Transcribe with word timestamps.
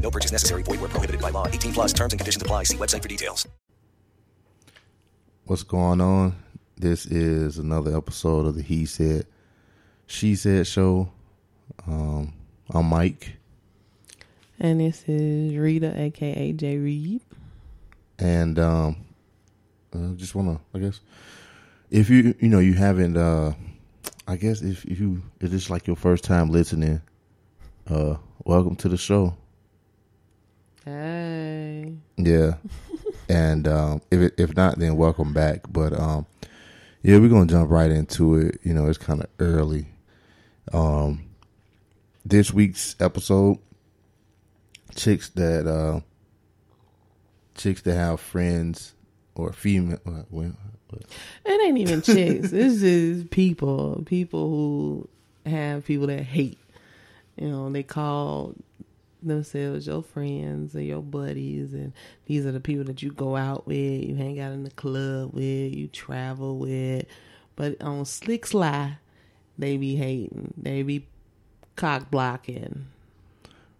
No 0.00 0.10
purchase 0.10 0.32
necessary. 0.32 0.62
Void 0.62 0.80
where 0.80 0.88
prohibited 0.88 1.20
by 1.20 1.30
law. 1.30 1.46
18 1.46 1.72
plus 1.72 1.92
terms 1.92 2.12
and 2.12 2.20
conditions 2.20 2.42
apply. 2.42 2.64
See 2.64 2.76
website 2.76 3.02
for 3.02 3.08
details. 3.08 3.46
What's 5.44 5.62
going 5.62 6.00
on? 6.00 6.36
This 6.76 7.06
is 7.06 7.58
another 7.58 7.96
episode 7.96 8.46
of 8.46 8.54
the 8.54 8.62
He 8.62 8.86
Said, 8.86 9.26
She 10.06 10.34
Said 10.36 10.66
show. 10.66 11.10
Um, 11.86 12.32
I'm 12.70 12.86
Mike. 12.86 13.36
And 14.58 14.80
this 14.80 15.04
is 15.06 15.56
Rita, 15.56 15.98
aka 16.00 16.52
J 16.52 16.76
Reed. 16.78 17.20
and 18.18 18.58
um 18.58 18.96
I 19.94 20.12
just 20.16 20.34
want 20.34 20.48
to 20.48 20.78
I 20.78 20.80
guess 20.80 21.00
if 21.90 22.10
you 22.10 22.34
you 22.38 22.48
know 22.48 22.58
you 22.58 22.74
haven't 22.74 23.16
uh 23.16 23.54
I 24.28 24.36
guess 24.36 24.60
if, 24.60 24.84
if 24.84 25.00
you 25.00 25.22
if 25.40 25.52
it's 25.54 25.70
like 25.70 25.86
your 25.86 25.96
first 25.96 26.22
time 26.24 26.50
listening 26.50 27.00
uh 27.88 28.16
welcome 28.44 28.76
to 28.76 28.88
the 28.90 28.98
show 28.98 29.34
Hey. 30.84 31.94
yeah 32.16 32.54
and 33.28 33.68
um 33.68 34.00
if 34.10 34.20
it, 34.20 34.34
if 34.38 34.56
not 34.56 34.78
then 34.78 34.96
welcome 34.96 35.32
back 35.34 35.60
but 35.70 35.92
um 35.98 36.24
yeah 37.02 37.18
we're 37.18 37.28
gonna 37.28 37.46
jump 37.46 37.70
right 37.70 37.90
into 37.90 38.36
it 38.36 38.58
you 38.62 38.72
know 38.72 38.86
it's 38.86 38.96
kind 38.98 39.20
of 39.20 39.28
early 39.38 39.86
um 40.72 41.24
this 42.24 42.50
week's 42.52 42.96
episode 42.98 43.58
chicks 44.94 45.28
that 45.30 45.66
uh 45.66 46.00
chicks 47.54 47.82
that 47.82 47.94
have 47.94 48.20
friends 48.20 48.94
or 49.34 49.52
female 49.52 49.98
uh, 50.06 50.22
well, 50.30 50.52
It 51.44 51.66
ain't 51.66 51.78
even 51.78 52.02
chicks. 52.02 52.50
this 52.52 52.82
is 52.82 53.24
people. 53.24 54.02
People 54.06 54.48
who 54.48 55.08
have 55.46 55.84
people 55.84 56.06
that 56.08 56.22
hate. 56.22 56.58
You 57.36 57.48
know, 57.48 57.70
they 57.70 57.82
call 57.82 58.54
themselves 59.22 59.86
your 59.86 60.02
friends 60.02 60.74
and 60.74 60.86
your 60.86 61.02
buddies 61.02 61.72
and 61.72 61.92
these 62.26 62.46
are 62.46 62.52
the 62.52 62.60
people 62.60 62.84
that 62.84 63.02
you 63.02 63.12
go 63.12 63.36
out 63.36 63.66
with, 63.66 63.76
you 64.04 64.14
hang 64.16 64.40
out 64.40 64.52
in 64.52 64.64
the 64.64 64.70
club 64.70 65.32
with, 65.32 65.74
you 65.74 65.88
travel 65.88 66.58
with. 66.58 67.06
But 67.56 67.80
on 67.82 68.04
Slick 68.04 68.46
Sly, 68.46 68.98
they 69.58 69.76
be 69.76 69.96
hating. 69.96 70.54
They 70.56 70.82
be 70.82 71.06
cock 71.76 72.10
blocking. 72.10 72.86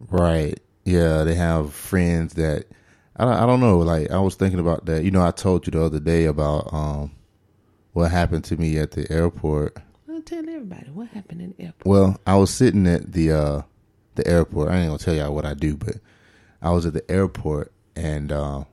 right 0.08 0.58
yeah 0.84 1.22
they 1.24 1.34
have 1.34 1.72
friends 1.74 2.34
that 2.34 2.64
I 3.16 3.24
don't, 3.24 3.34
I 3.34 3.44
don't 3.46 3.60
know 3.60 3.78
like 3.80 4.10
i 4.10 4.18
was 4.18 4.34
thinking 4.34 4.58
about 4.60 4.86
that 4.86 5.04
you 5.04 5.10
know 5.10 5.22
i 5.26 5.30
told 5.30 5.66
you 5.66 5.72
the 5.72 5.82
other 5.84 6.00
day 6.00 6.24
about 6.24 6.72
um 6.72 7.10
what 7.92 8.10
happened 8.10 8.44
to 8.44 8.56
me 8.56 8.78
at 8.78 8.92
the 8.92 9.10
airport 9.12 9.76
I'll 10.08 10.22
tell 10.22 10.38
everybody 10.38 10.88
what 10.90 11.08
happened 11.08 11.42
in 11.42 11.54
the 11.58 11.64
airport. 11.64 11.84
well 11.86 12.20
i 12.26 12.36
was 12.36 12.50
sitting 12.50 12.86
at 12.86 13.12
the 13.12 13.32
uh 13.32 13.62
the 14.22 14.30
airport. 14.30 14.68
I 14.70 14.78
ain't 14.78 14.88
gonna 14.88 14.98
tell 14.98 15.14
y'all 15.14 15.34
what 15.34 15.46
i 15.46 15.54
do 15.54 15.76
but 15.76 15.96
i 16.62 16.70
was 16.70 16.86
at 16.86 16.92
the 16.92 17.10
airport 17.10 17.72
and 17.96 18.30
uh 18.32 18.64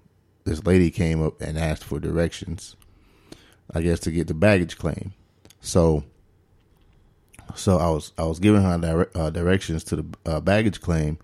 this 0.44 0.66
lady 0.66 0.90
came 0.92 1.22
up 1.22 1.42
and 1.42 1.58
asked 1.58 1.84
for 1.84 2.00
directions 2.00 2.76
i 3.74 3.82
guess 3.82 4.00
to 4.02 4.12
get 4.12 4.28
the 4.28 4.34
baggage 4.34 4.78
claim. 4.78 5.14
So 5.62 6.04
so 7.56 7.78
i 7.78 7.90
was 7.90 8.12
i 8.18 8.24
was 8.24 8.40
giving 8.40 8.62
her 8.62 8.78
dire- 8.78 9.10
uh, 9.16 9.30
directions 9.30 9.84
to 9.86 9.96
the 9.98 10.06
uh, 10.26 10.40
baggage 10.42 10.82
claim 10.82 11.18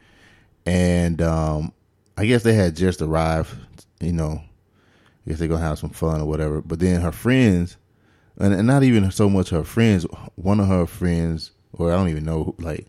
and 0.66 1.22
um 1.22 1.74
i 2.18 2.26
guess 2.26 2.44
they 2.44 2.54
had 2.54 2.76
just 2.76 3.02
arrived 3.02 3.54
you 4.00 4.14
know 4.14 4.42
i 4.42 5.30
guess 5.30 5.40
they're 5.40 5.48
gonna 5.50 5.62
have 5.62 5.80
some 5.80 5.90
fun 5.90 6.22
or 6.22 6.26
whatever. 6.26 6.62
But 6.62 6.80
then 6.80 7.02
her 7.02 7.12
friends 7.12 7.78
and, 8.38 8.54
and 8.54 8.66
not 8.68 8.84
even 8.84 9.12
so 9.12 9.30
much 9.30 9.50
her 9.50 9.64
friends 9.64 10.06
one 10.36 10.60
of 10.60 10.68
her 10.68 10.86
friends 10.86 11.52
or 11.74 11.92
i 11.92 11.96
don't 11.96 12.10
even 12.10 12.24
know 12.26 12.56
like 12.58 12.88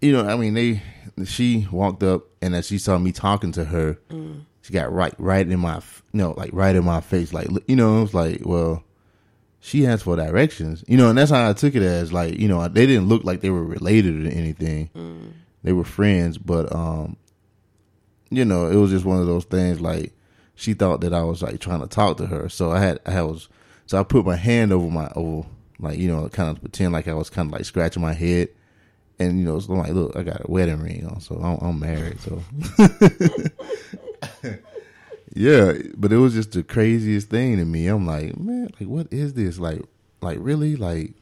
you 0.00 0.12
know 0.12 0.26
i 0.26 0.36
mean 0.36 0.54
they 0.54 0.82
she 1.24 1.66
walked 1.70 2.02
up 2.02 2.24
and 2.40 2.54
as 2.54 2.66
she 2.66 2.78
saw 2.78 2.96
me 2.98 3.12
talking 3.12 3.52
to 3.52 3.64
her. 3.64 3.98
She 4.62 4.72
got 4.74 4.92
right 4.92 5.14
right 5.18 5.46
in 5.46 5.58
my 5.58 5.76
you 6.12 6.18
know 6.18 6.32
like 6.36 6.50
right 6.52 6.76
in 6.76 6.84
my 6.84 7.00
face. 7.00 7.32
Like 7.32 7.48
you 7.66 7.76
know 7.76 7.98
it 7.98 8.00
was 8.02 8.14
like 8.14 8.40
well 8.44 8.84
she 9.58 9.86
asked 9.86 10.04
for 10.04 10.16
directions. 10.16 10.84
You 10.86 10.96
know 10.98 11.08
and 11.08 11.18
that's 11.18 11.30
how 11.30 11.48
i 11.48 11.52
took 11.54 11.74
it 11.74 11.82
as 11.82 12.12
like 12.12 12.38
you 12.38 12.46
know 12.48 12.66
they 12.68 12.86
didn't 12.86 13.08
look 13.08 13.24
like 13.24 13.40
they 13.40 13.50
were 13.50 13.64
related 13.64 14.26
or 14.26 14.28
anything. 14.30 14.90
They 15.62 15.72
were 15.72 15.84
friends 15.84 16.38
but 16.38 16.72
um 16.74 17.16
you 18.30 18.44
know 18.44 18.66
it 18.66 18.76
was 18.76 18.90
just 18.90 19.04
one 19.04 19.20
of 19.20 19.26
those 19.26 19.44
things 19.44 19.80
like 19.80 20.12
she 20.54 20.74
thought 20.74 21.00
that 21.00 21.12
i 21.14 21.22
was 21.22 21.42
like 21.42 21.58
trying 21.58 21.80
to 21.80 21.86
talk 21.88 22.18
to 22.18 22.26
her. 22.26 22.48
So 22.48 22.70
i 22.70 22.78
had 22.78 23.00
i 23.06 23.20
was 23.22 23.48
so 23.86 23.98
i 23.98 24.02
put 24.04 24.24
my 24.26 24.36
hand 24.36 24.72
over 24.72 24.88
my 24.90 25.10
over 25.16 25.48
like 25.78 25.98
you 25.98 26.08
know 26.08 26.28
kind 26.28 26.50
of 26.50 26.60
pretend 26.60 26.92
like 26.92 27.08
i 27.08 27.14
was 27.14 27.30
kind 27.30 27.48
of 27.48 27.52
like 27.52 27.64
scratching 27.64 28.02
my 28.02 28.12
head 28.12 28.48
and 29.20 29.38
you 29.38 29.44
know 29.44 29.58
so 29.60 29.72
i'm 29.74 29.78
like 29.78 29.92
look 29.92 30.16
i 30.16 30.22
got 30.22 30.40
a 30.44 30.50
wedding 30.50 30.80
ring 30.80 31.06
on 31.06 31.20
so 31.20 31.36
i'm, 31.36 31.58
I'm 31.58 31.78
married 31.78 32.18
so 32.20 32.42
yeah 35.34 35.72
but 35.96 36.12
it 36.12 36.16
was 36.16 36.34
just 36.34 36.52
the 36.52 36.62
craziest 36.64 37.28
thing 37.28 37.56
to 37.58 37.64
me 37.64 37.86
i'm 37.86 38.06
like 38.06 38.36
man 38.38 38.68
like 38.80 38.88
what 38.88 39.06
is 39.12 39.34
this 39.34 39.58
like 39.58 39.80
like 40.22 40.38
really 40.40 40.74
like 40.76 41.12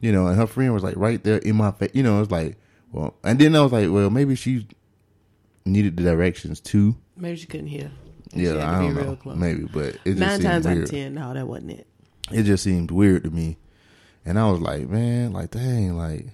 you 0.00 0.10
know 0.10 0.26
and 0.26 0.36
her 0.36 0.46
friend 0.46 0.72
was 0.72 0.82
like 0.82 0.96
right 0.96 1.22
there 1.22 1.36
in 1.38 1.56
my 1.56 1.70
face 1.72 1.90
you 1.92 2.02
know 2.02 2.20
it's 2.22 2.30
like 2.30 2.56
well 2.92 3.14
and 3.24 3.38
then 3.38 3.54
i 3.54 3.60
was 3.60 3.72
like 3.72 3.90
well 3.90 4.08
maybe 4.08 4.34
she 4.34 4.66
needed 5.66 5.96
the 5.96 6.02
directions 6.02 6.60
too 6.60 6.96
Maybe 7.14 7.36
she 7.36 7.46
couldn't 7.46 7.66
hear. 7.68 7.90
Yeah 8.32 8.54
i 8.74 8.80
don't 8.80 8.94
know 8.96 9.16
close. 9.16 9.36
maybe 9.36 9.64
but 9.64 9.96
it 10.04 10.16
just 10.16 10.18
Nine 10.18 10.40
times 10.40 10.66
out 10.66 10.78
of 10.78 10.90
ten, 10.90 11.14
no, 11.14 11.34
that 11.34 11.46
wasn't 11.46 11.72
it. 11.72 11.86
it 12.32 12.44
just 12.44 12.64
seemed 12.64 12.90
weird 12.90 13.24
to 13.24 13.30
me. 13.30 13.58
And 14.24 14.38
I 14.38 14.50
was 14.50 14.60
like, 14.60 14.88
man, 14.88 15.32
like 15.32 15.50
dang, 15.50 15.96
like 15.98 16.28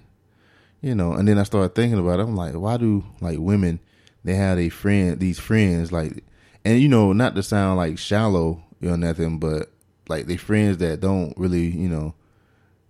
you 0.81 0.95
know, 0.95 1.13
and 1.13 1.27
then 1.27 1.37
I 1.37 1.43
started 1.43 1.75
thinking 1.75 1.99
about 1.99 2.19
it. 2.19 2.23
I'm 2.23 2.35
like, 2.35 2.53
why 2.53 2.77
do 2.77 3.03
like 3.21 3.37
women 3.39 3.79
they 4.23 4.35
have 4.35 4.59
a 4.59 4.69
friend 4.69 5.19
these 5.19 5.39
friends 5.39 5.91
like 5.91 6.23
and 6.65 6.79
you 6.79 6.89
know, 6.89 7.13
not 7.13 7.35
to 7.35 7.43
sound 7.43 7.77
like 7.77 7.97
shallow, 7.97 8.61
you 8.81 8.89
know, 8.89 8.95
nothing, 8.95 9.39
but 9.39 9.71
like 10.07 10.25
they 10.25 10.37
friends 10.37 10.77
that 10.79 10.99
don't 10.99 11.33
really, 11.37 11.67
you 11.67 11.87
know, 11.87 12.13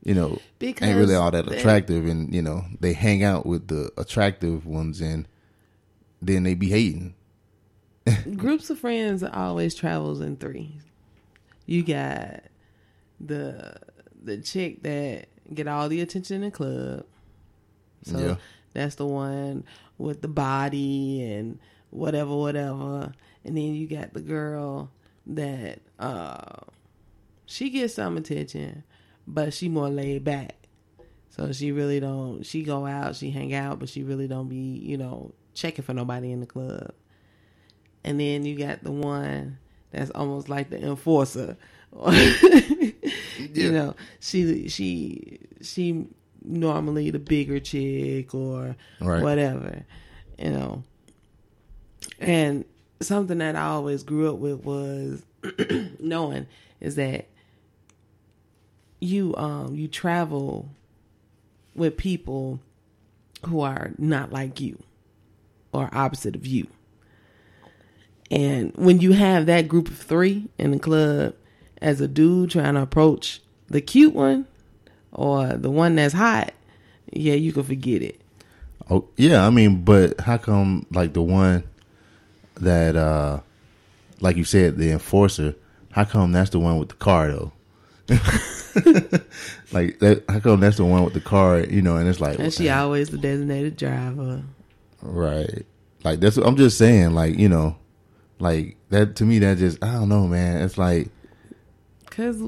you 0.04 0.16
know, 0.16 0.40
ain't 0.62 0.82
really 0.82 1.16
all 1.16 1.32
that 1.32 1.46
they- 1.46 1.58
attractive 1.58 2.08
and, 2.08 2.34
you 2.34 2.42
know, 2.42 2.64
they 2.80 2.94
hang 2.94 3.24
out 3.24 3.46
with 3.46 3.68
the 3.68 3.92
attractive 3.98 4.66
ones 4.66 5.02
and 5.02 5.28
then 6.22 6.44
they 6.44 6.56
be 6.56 6.70
hating. 6.70 7.14
Groups 8.38 8.70
of 8.70 8.80
friends 8.80 9.24
always 9.24 9.76
travels 9.76 10.20
in 10.22 10.38
threes. 10.38 10.82
You 11.66 11.84
got 11.84 12.42
the 13.20 13.76
the 14.24 14.38
chick 14.38 14.82
that 14.84 15.28
get 15.54 15.68
all 15.68 15.88
the 15.90 16.02
attention 16.02 16.38
in 16.38 16.42
the 16.42 16.52
club. 16.52 17.06
So 18.04 18.18
Yeah. 18.20 18.36
that's 18.74 18.96
the 18.96 19.06
one 19.06 19.64
with 19.98 20.22
the 20.22 20.28
body 20.28 21.24
and 21.24 21.60
whatever, 21.90 22.36
whatever. 22.36 23.12
And 23.44 23.58
then 23.58 23.74
you 23.76 23.88
got 23.88 24.14
the 24.14 24.22
girl 24.22 24.92
that 25.28 25.80
uh 26.00 26.62
she 27.46 27.70
gets 27.70 27.96
some 27.96 28.18
attention, 28.18 28.84
but 29.28 29.54
she 29.54 29.70
more 29.70 29.90
laid 29.90 30.24
back. 30.24 30.56
So 31.30 31.52
she 31.52 31.72
really 31.72 32.00
don't 32.00 32.44
she 32.46 32.64
go 32.64 32.86
out, 32.86 33.16
she 33.16 33.30
hang 33.32 33.54
out, 33.54 33.80
but 33.80 33.90
she 33.90 34.04
really 34.04 34.28
don't 34.28 34.50
be, 34.50 34.56
you 34.82 34.98
know, 34.98 35.34
checking 35.54 35.84
for 35.84 35.94
nobody 35.94 36.32
in 36.32 36.40
the 36.40 36.46
club. 36.46 36.92
And 38.04 38.20
then 38.20 38.46
you 38.46 38.56
got 38.58 38.84
the 38.84 38.92
one 38.92 39.58
that's 39.92 40.12
almost 40.12 40.48
like 40.50 40.70
the 40.70 40.82
enforcer. 40.84 41.58
You 43.54 43.72
know, 43.72 43.96
she 44.20 44.68
she 44.68 45.40
she 45.62 46.08
normally 46.44 47.10
the 47.12 47.20
bigger 47.20 47.60
chick 47.60 48.34
or 48.34 48.76
Right. 49.02 49.22
whatever, 49.24 49.84
you 50.38 50.50
know. 50.52 50.84
And 52.20 52.66
something 53.02 53.38
that 53.40 53.56
I 53.56 53.68
always 53.68 54.04
grew 54.04 54.30
up 54.34 54.38
with 54.40 54.64
was 54.64 55.24
knowing 56.00 56.48
is 56.82 56.96
that 56.96 57.28
you 59.00 59.34
um 59.38 59.76
you 59.76 59.88
travel 59.88 60.70
with 61.76 61.96
people 61.96 62.60
who 63.46 63.62
are 63.62 63.92
not 63.98 64.34
like 64.34 64.60
you 64.60 64.78
or 65.72 65.90
opposite 65.94 66.36
of 66.36 66.46
you. 66.46 66.68
And 68.32 68.74
when 68.76 69.00
you 69.00 69.14
have 69.14 69.46
that 69.46 69.68
group 69.68 69.88
of 69.88 69.98
three 69.98 70.50
in 70.58 70.72
the 70.72 70.80
club, 70.80 71.36
as 71.82 72.02
a 72.02 72.08
dude 72.08 72.52
trying 72.52 72.74
to 72.76 72.82
approach 72.82 73.42
the 73.68 73.80
cute 73.82 74.14
one 74.14 74.46
or 75.12 75.48
the 75.48 75.72
one 75.72 75.96
that's 75.96 76.14
hot, 76.14 76.54
yeah, 77.12 77.34
you 77.34 77.52
can 77.54 77.64
forget 77.64 78.02
it. 78.02 78.22
Oh 78.90 79.08
yeah, 79.18 79.46
I 79.46 79.50
mean, 79.50 79.84
but 79.84 80.20
how 80.22 80.38
come 80.38 80.86
like 80.92 81.14
the 81.14 81.22
one 81.22 81.64
that 82.56 82.96
uh 82.96 83.40
like 84.22 84.36
you 84.36 84.44
said, 84.44 84.78
the 84.78 84.92
enforcer. 84.92 85.56
How 85.92 86.04
come 86.06 86.32
that's 86.32 86.52
the 86.52 86.60
one 86.60 86.78
with 86.78 86.90
the 86.90 86.96
car 86.96 87.30
though? 87.32 87.52
like 89.72 90.00
that, 90.00 90.24
how 90.28 90.40
come 90.40 90.60
that's 90.60 90.78
the 90.78 90.86
one 90.86 91.04
with 91.04 91.14
the 91.14 91.22
car? 91.22 91.60
You 91.60 91.82
know, 91.82 91.98
and 91.98 92.08
it's 92.08 92.20
like, 92.20 92.40
And 92.40 92.54
she 92.54 92.70
always 92.70 93.10
the 93.10 93.18
designated 93.18 93.78
driver. 93.78 94.44
right? 95.02 95.66
Like 96.04 96.20
that's 96.20 96.38
what 96.38 96.48
I'm 96.48 96.58
just 96.58 96.78
saying. 96.78 97.14
Like 97.14 97.38
you 97.38 97.50
know, 97.50 97.78
like 98.40 98.78
that 98.90 99.16
to 99.18 99.26
me. 99.26 99.40
That 99.40 99.58
just 99.58 99.84
I 99.84 99.94
don't 99.94 100.10
know, 100.10 100.28
man. 100.28 100.62
It's 100.62 100.78
like 100.78 101.10
Cause 102.10 102.42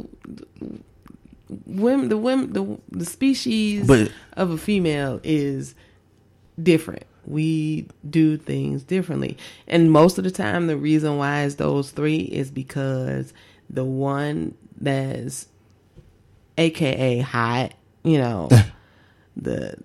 women, 1.65 2.09
the 2.09 2.17
women, 2.17 2.53
the 2.53 2.79
the 2.97 3.05
species 3.05 3.87
But- 3.87 4.11
of 4.33 4.51
a 4.51 4.57
female 4.57 5.19
is 5.23 5.75
different. 6.61 7.03
We 7.25 7.85
do 8.09 8.37
things 8.37 8.83
differently, 8.83 9.37
and 9.67 9.91
most 9.91 10.17
of 10.17 10.23
the 10.23 10.31
time, 10.31 10.67
the 10.67 10.77
reason 10.77 11.17
why 11.17 11.43
is 11.43 11.57
those 11.57 11.91
three 11.91 12.17
is 12.17 12.49
because 12.49 13.31
the 13.69 13.85
one 13.85 14.55
that's 14.79 15.47
AKA 16.57 17.19
hot, 17.19 17.73
you 18.03 18.17
know, 18.17 18.49
the 19.37 19.75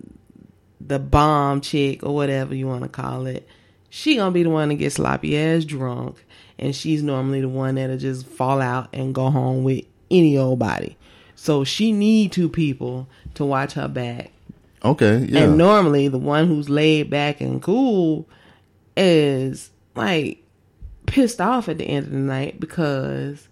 the 0.81 0.99
bomb 0.99 1.61
chick 1.61 2.03
or 2.03 2.15
whatever 2.15 2.55
you 2.55 2.65
want 2.67 2.83
to 2.83 2.89
call 2.89 3.27
it, 3.27 3.47
she 3.89 4.15
gonna 4.15 4.31
be 4.31 4.43
the 4.43 4.49
one 4.49 4.69
that 4.69 4.75
gets 4.75 4.95
sloppy 4.95 5.37
ass 5.37 5.63
drunk, 5.63 6.23
and 6.57 6.75
she's 6.75 7.03
normally 7.03 7.41
the 7.41 7.49
one 7.49 7.75
that'll 7.75 7.97
just 7.97 8.25
fall 8.25 8.61
out 8.61 8.89
and 8.93 9.13
go 9.13 9.29
home 9.29 9.63
with 9.63 9.85
any 10.09 10.37
old 10.37 10.57
body. 10.59 10.97
So 11.39 11.63
she 11.63 11.91
need 11.91 12.31
two 12.31 12.49
people 12.49 13.07
to 13.35 13.45
watch 13.45 13.73
her 13.73 13.87
back. 13.87 14.31
okay, 14.83 15.19
yeah, 15.29 15.43
And 15.43 15.57
normally 15.57 16.07
the 16.07 16.17
one 16.17 16.47
who's 16.47 16.67
laid 16.67 17.09
back 17.09 17.39
and 17.39 17.61
cool 17.61 18.27
is 18.97 19.69
like 19.95 20.43
pissed 21.05 21.39
off 21.39 21.69
at 21.69 21.77
the 21.77 21.85
end 21.85 22.07
of 22.07 22.11
the 22.11 22.17
night 22.17 22.59
because 22.59 23.47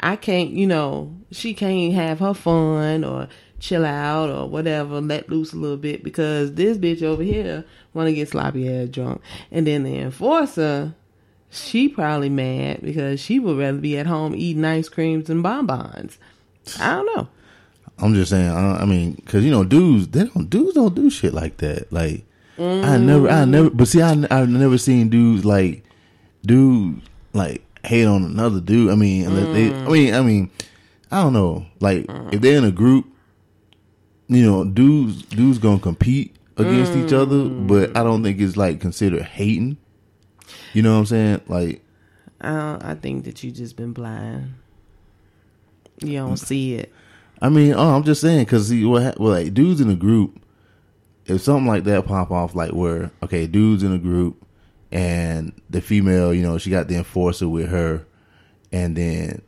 I 0.00 0.16
can't, 0.16 0.50
you 0.50 0.66
know, 0.66 1.14
she 1.30 1.52
can't 1.54 1.92
have 1.92 2.20
her 2.20 2.32
fun 2.34 3.04
or 3.04 3.28
chill 3.58 3.84
out 3.84 4.30
or 4.30 4.48
whatever, 4.48 5.00
let 5.02 5.28
loose 5.28 5.52
a 5.52 5.56
little 5.56 5.76
bit 5.76 6.02
because 6.02 6.54
this 6.54 6.78
bitch 6.78 7.02
over 7.02 7.22
here 7.22 7.64
want 7.92 8.08
to 8.08 8.14
get 8.14 8.30
sloppy 8.30 8.66
ass 8.74 8.88
drunk. 8.88 9.20
And 9.52 9.66
then 9.66 9.82
the 9.82 9.98
enforcer, 9.98 10.94
she 11.50 11.86
probably 11.88 12.30
mad 12.30 12.80
because 12.80 13.20
she 13.20 13.38
would 13.38 13.58
rather 13.58 13.76
be 13.78 13.98
at 13.98 14.06
home 14.06 14.34
eating 14.34 14.64
ice 14.64 14.88
creams 14.88 15.28
and 15.28 15.42
bonbons. 15.42 16.18
I 16.78 16.96
don't 16.96 17.06
know. 17.16 17.28
I'm 17.98 18.14
just 18.14 18.30
saying. 18.30 18.50
I, 18.50 18.82
I 18.82 18.84
mean, 18.84 19.12
because 19.12 19.44
you 19.44 19.50
know, 19.50 19.64
dudes, 19.64 20.08
they 20.08 20.24
don't 20.24 20.48
dudes 20.48 20.74
don't 20.74 20.94
do 20.94 21.10
shit 21.10 21.34
like 21.34 21.58
that. 21.58 21.92
Like 21.92 22.24
I 22.58 22.96
never, 22.98 23.28
I 23.28 23.44
never. 23.44 23.70
But 23.70 23.88
see, 23.88 24.02
I 24.02 24.12
I've 24.30 24.48
never 24.48 24.78
seen 24.78 25.08
dudes 25.08 25.44
like 25.44 25.84
dudes 26.44 27.06
like 27.32 27.62
hate 27.84 28.06
on 28.06 28.24
another 28.24 28.60
dude. 28.60 28.90
I 28.90 28.94
mean, 28.94 29.26
unless 29.26 29.54
they. 29.54 29.74
I 29.74 29.88
mean, 29.88 30.14
I 30.14 30.20
mean, 30.22 30.50
I 31.10 31.22
don't 31.22 31.32
know. 31.32 31.66
Like 31.80 32.06
if 32.32 32.40
they're 32.40 32.58
in 32.58 32.64
a 32.64 32.70
group, 32.70 33.06
you 34.28 34.44
know, 34.44 34.64
dudes 34.64 35.22
dudes 35.22 35.58
gonna 35.58 35.80
compete 35.80 36.36
against 36.56 36.94
each 36.94 37.12
other, 37.12 37.48
but 37.48 37.96
I 37.96 38.02
don't 38.02 38.22
think 38.22 38.40
it's 38.40 38.56
like 38.56 38.80
considered 38.80 39.22
hating. 39.22 39.76
You 40.72 40.82
know 40.82 40.92
what 40.92 41.00
I'm 41.00 41.06
saying? 41.06 41.40
Like 41.48 41.82
I 42.40 42.48
don't, 42.48 42.84
I 42.84 42.94
think 42.94 43.24
that 43.24 43.42
you 43.42 43.50
just 43.50 43.76
been 43.76 43.92
blind. 43.92 44.54
You 46.00 46.18
don't 46.18 46.32
mm. 46.32 46.38
see 46.38 46.74
it. 46.74 46.92
I 47.42 47.48
mean, 47.48 47.74
oh, 47.74 47.94
I'm 47.94 48.04
just 48.04 48.20
saying 48.20 48.44
because 48.44 48.68
see 48.68 48.84
what 48.84 49.18
well, 49.18 49.32
like 49.32 49.54
dudes 49.54 49.80
in 49.80 49.90
a 49.90 49.96
group, 49.96 50.42
if 51.26 51.40
something 51.40 51.66
like 51.66 51.84
that 51.84 52.06
pop 52.06 52.30
off, 52.30 52.54
like 52.54 52.72
where 52.72 53.10
okay, 53.22 53.46
dudes 53.46 53.82
in 53.82 53.92
a 53.92 53.98
group, 53.98 54.44
and 54.92 55.52
the 55.70 55.80
female, 55.80 56.34
you 56.34 56.42
know, 56.42 56.58
she 56.58 56.70
got 56.70 56.88
the 56.88 56.96
enforcer 56.96 57.48
with 57.48 57.68
her, 57.68 58.06
and 58.72 58.96
then, 58.96 59.40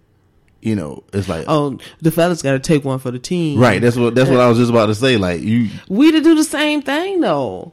you 0.63 0.75
know, 0.75 1.05
it's 1.13 1.29
like 1.29 1.45
Oh, 1.49 1.79
the 2.01 2.11
fellas 2.11 2.43
got 2.43 2.53
to 2.53 2.59
take 2.59 2.85
one 2.85 2.99
for 2.99 3.11
the 3.11 3.19
team. 3.19 3.59
right. 3.59 3.81
That's 3.81 3.97
what 3.97 4.15
that's 4.15 4.31
what 4.31 4.41
I 4.41 4.49
was 4.49 4.59
just 4.59 4.71
about 4.71 4.87
to 4.87 4.95
say. 4.95 5.19
Like 5.19 5.43
you, 5.43 5.69
We 5.89 6.13
to 6.13 6.21
do 6.21 6.35
the 6.35 6.45
same 6.45 6.83
thing 6.83 7.21
though. 7.21 7.73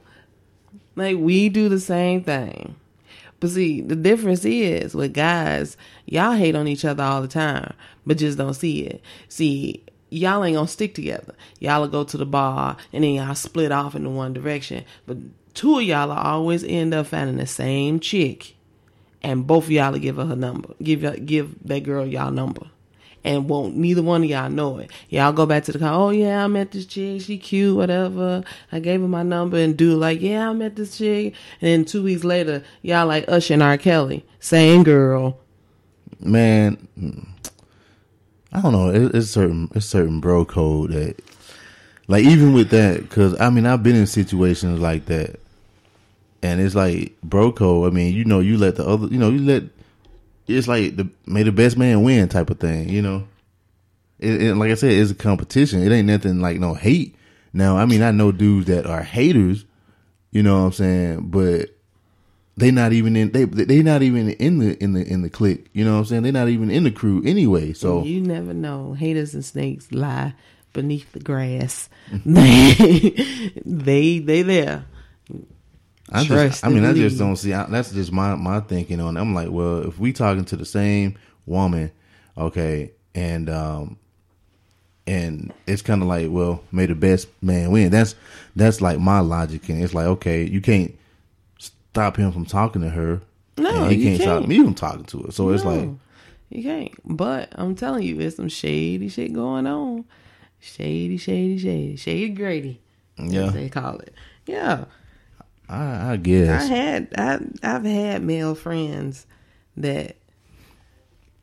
Like 0.96 1.16
we 1.16 1.48
do 1.48 1.68
the 1.68 1.80
same 1.80 2.24
thing. 2.24 2.76
But 3.40 3.50
see, 3.50 3.80
the 3.80 3.96
difference 3.96 4.44
is 4.44 4.94
with 4.94 5.14
guys, 5.14 5.76
y'all 6.04 6.34
hate 6.34 6.54
on 6.54 6.68
each 6.68 6.84
other 6.84 7.02
all 7.02 7.22
the 7.22 7.28
time, 7.28 7.72
but 8.06 8.18
just 8.18 8.36
don't 8.36 8.54
see 8.54 8.82
it. 8.82 9.02
See, 9.28 9.82
y'all 10.10 10.44
ain't 10.44 10.56
gonna 10.56 10.68
stick 10.68 10.94
together. 10.94 11.34
Y'all 11.58 11.80
will 11.80 11.88
go 11.88 12.04
to 12.04 12.16
the 12.18 12.26
bar 12.26 12.76
and 12.92 13.02
then 13.02 13.14
y'all 13.14 13.34
split 13.34 13.72
off 13.72 13.94
into 13.94 14.10
one 14.10 14.34
direction. 14.34 14.84
But 15.06 15.16
two 15.54 15.78
of 15.78 15.82
y'all 15.84 16.08
will 16.08 16.16
always 16.16 16.62
end 16.64 16.92
up 16.92 17.06
finding 17.06 17.38
the 17.38 17.46
same 17.46 17.98
chick, 17.98 18.56
and 19.22 19.46
both 19.46 19.64
of 19.64 19.70
y'all 19.70 19.92
will 19.92 19.98
give 19.98 20.16
her 20.16 20.26
her 20.26 20.36
number. 20.36 20.74
Give 20.82 21.24
give 21.24 21.54
that 21.64 21.82
girl 21.82 22.06
y'all 22.06 22.30
number. 22.30 22.66
And 23.22 23.48
won't 23.50 23.76
neither 23.76 24.02
one 24.02 24.24
of 24.24 24.30
y'all 24.30 24.48
know 24.48 24.78
it. 24.78 24.90
Y'all 25.10 25.32
go 25.32 25.44
back 25.44 25.64
to 25.64 25.72
the 25.72 25.78
car. 25.78 25.92
Oh 25.92 26.10
yeah, 26.10 26.42
I 26.42 26.46
met 26.46 26.70
this 26.70 26.86
chick. 26.86 27.20
She 27.20 27.36
cute, 27.36 27.76
whatever. 27.76 28.42
I 28.72 28.80
gave 28.80 29.02
her 29.02 29.08
my 29.08 29.22
number 29.22 29.58
and 29.58 29.76
do 29.76 29.94
like, 29.96 30.22
yeah, 30.22 30.48
I 30.48 30.52
met 30.54 30.76
this 30.76 30.96
chick. 30.96 31.34
And 31.60 31.68
then 31.68 31.84
two 31.84 32.02
weeks 32.02 32.24
later, 32.24 32.62
y'all 32.82 33.06
like 33.06 33.26
Usher 33.28 33.54
and 33.54 33.62
R. 33.62 33.76
Kelly, 33.76 34.24
same 34.38 34.84
girl. 34.84 35.38
man, 36.18 36.88
mm, 36.98 37.26
I 38.52 38.60
don't 38.62 38.72
know. 38.72 38.90
It, 38.90 39.14
it's 39.14 39.30
certain 39.30 39.70
it's 39.74 39.86
certain 39.86 40.20
bro 40.20 40.44
code 40.44 40.92
that, 40.92 41.16
like 42.08 42.24
even 42.24 42.52
with 42.54 42.70
that, 42.70 43.02
because 43.02 43.38
I 43.40 43.50
mean 43.50 43.66
I've 43.66 43.82
been 43.82 43.96
in 43.96 44.06
situations 44.06 44.80
like 44.80 45.06
that, 45.06 45.38
and 46.42 46.60
it's 46.60 46.74
like 46.74 47.20
bro 47.22 47.52
code. 47.52 47.92
I 47.92 47.94
mean, 47.94 48.14
you 48.14 48.24
know, 48.24 48.40
you 48.40 48.56
let 48.56 48.76
the 48.76 48.86
other, 48.86 49.06
you 49.08 49.18
know, 49.18 49.28
you 49.30 49.40
let. 49.40 49.64
It's 50.50 50.68
like 50.68 50.96
the 50.96 51.08
may 51.26 51.42
the 51.42 51.52
best 51.52 51.76
man 51.76 52.02
win 52.02 52.28
type 52.28 52.50
of 52.50 52.58
thing, 52.58 52.88
you 52.88 53.02
know. 53.02 53.26
It, 54.18 54.42
it, 54.42 54.54
like 54.56 54.70
I 54.70 54.74
said, 54.74 54.92
it's 54.92 55.10
a 55.10 55.14
competition. 55.14 55.82
It 55.82 55.90
ain't 55.92 56.06
nothing 56.06 56.40
like 56.40 56.58
no 56.58 56.74
hate. 56.74 57.16
Now, 57.52 57.78
I 57.78 57.86
mean, 57.86 58.02
I 58.02 58.10
know 58.10 58.32
dudes 58.32 58.66
that 58.66 58.86
are 58.86 59.02
haters, 59.02 59.64
you 60.30 60.42
know 60.42 60.60
what 60.60 60.66
I'm 60.66 60.72
saying, 60.72 61.30
but 61.30 61.70
they 62.56 62.70
not 62.70 62.92
even 62.92 63.16
in 63.16 63.32
they 63.32 63.44
they 63.44 63.82
not 63.82 64.02
even 64.02 64.30
in 64.30 64.58
the 64.58 64.82
in 64.82 64.92
the 64.92 65.02
in 65.06 65.22
the 65.22 65.30
clique. 65.30 65.68
You 65.72 65.84
know 65.84 65.94
what 65.94 65.98
I'm 66.00 66.04
saying? 66.04 66.22
They're 66.22 66.32
not 66.32 66.48
even 66.48 66.70
in 66.70 66.84
the 66.84 66.90
crew 66.90 67.22
anyway. 67.24 67.72
So 67.72 68.04
You 68.04 68.20
never 68.20 68.52
know. 68.52 68.92
Haters 68.92 69.34
and 69.34 69.44
snakes 69.44 69.90
lie 69.90 70.34
beneath 70.72 71.10
the 71.12 71.20
grass. 71.20 71.88
They 72.24 74.18
they 74.18 74.42
there. 74.42 74.84
I 76.10 76.24
Trust 76.24 76.62
just 76.62 76.64
I 76.64 76.68
mean 76.68 76.84
I 76.84 76.92
just 76.92 77.18
don't 77.18 77.36
see. 77.36 77.52
I, 77.52 77.64
that's 77.66 77.92
just 77.92 78.12
my 78.12 78.34
my 78.34 78.60
thinking 78.60 79.00
on. 79.00 79.16
it. 79.16 79.20
I'm 79.20 79.34
like, 79.34 79.50
well, 79.50 79.86
if 79.86 79.98
we 79.98 80.12
talking 80.12 80.44
to 80.46 80.56
the 80.56 80.64
same 80.64 81.16
woman, 81.46 81.92
okay, 82.36 82.92
and 83.14 83.48
um, 83.48 83.98
and 85.06 85.52
it's 85.66 85.82
kind 85.82 86.02
of 86.02 86.08
like, 86.08 86.28
well, 86.30 86.62
may 86.72 86.86
the 86.86 86.94
best 86.94 87.28
man 87.42 87.70
win. 87.70 87.90
That's 87.90 88.14
that's 88.56 88.80
like 88.80 88.98
my 88.98 89.20
logic, 89.20 89.68
and 89.68 89.82
it's 89.82 89.94
like, 89.94 90.06
okay, 90.06 90.44
you 90.44 90.60
can't 90.60 90.96
stop 91.58 92.16
him 92.16 92.32
from 92.32 92.46
talking 92.46 92.82
to 92.82 92.90
her. 92.90 93.20
No, 93.56 93.88
he 93.88 93.96
you 93.96 94.04
can't, 94.10 94.22
stop 94.22 94.38
can't. 94.40 94.48
me 94.48 94.62
from 94.62 94.74
talking 94.74 95.04
to 95.04 95.22
her. 95.22 95.32
So 95.32 95.50
it's 95.50 95.64
like, 95.64 95.88
you 96.48 96.62
can't. 96.62 96.92
But 97.04 97.50
I'm 97.54 97.74
telling 97.74 98.02
you, 98.04 98.16
there's 98.16 98.36
some 98.36 98.48
shady 98.48 99.08
shit 99.08 99.32
going 99.32 99.66
on. 99.66 100.04
Shady, 100.60 101.16
shady, 101.16 101.58
shady, 101.58 101.96
shady 101.96 102.28
Grady. 102.30 102.80
Yeah. 103.18 103.50
they 103.50 103.68
call 103.68 103.98
it. 103.98 104.14
Yeah, 104.46 104.84
I, 105.70 106.10
I 106.10 106.12
I 106.12 106.16
guess. 106.16 106.68
had 106.68 107.08
I 107.16 107.38
I've 107.62 107.84
had 107.84 108.22
male 108.22 108.54
friends 108.54 109.26
that 109.76 110.16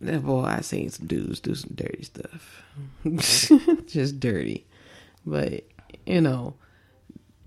that 0.01 0.24
boy 0.25 0.43
I 0.43 0.62
seen 0.62 0.89
some 0.89 1.07
dudes 1.07 1.39
do 1.39 1.55
some 1.55 1.72
dirty 1.75 2.03
stuff, 2.03 2.63
just 3.88 4.19
dirty. 4.19 4.65
But 5.25 5.63
you 6.05 6.22
know, 6.22 6.53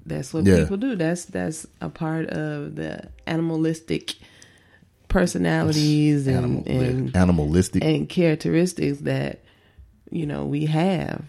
that's 0.06 0.32
what 0.34 0.44
Yeah. 0.46 0.56
people 0.56 0.76
do. 0.78 0.96
That's 0.96 1.26
that's 1.26 1.66
a 1.80 1.88
part 1.90 2.28
of 2.30 2.76
the 2.76 3.08
animalistic 3.26 4.14
personalities 5.08 6.26
and 6.26 6.36
Animal, 6.36 6.62
and 6.66 7.16
animalistic. 7.16 7.84
and 7.84 8.08
characteristics 8.08 9.00
that 9.00 9.40
you 10.10 10.26
know 10.26 10.44
we 10.44 10.66
have. 10.66 11.24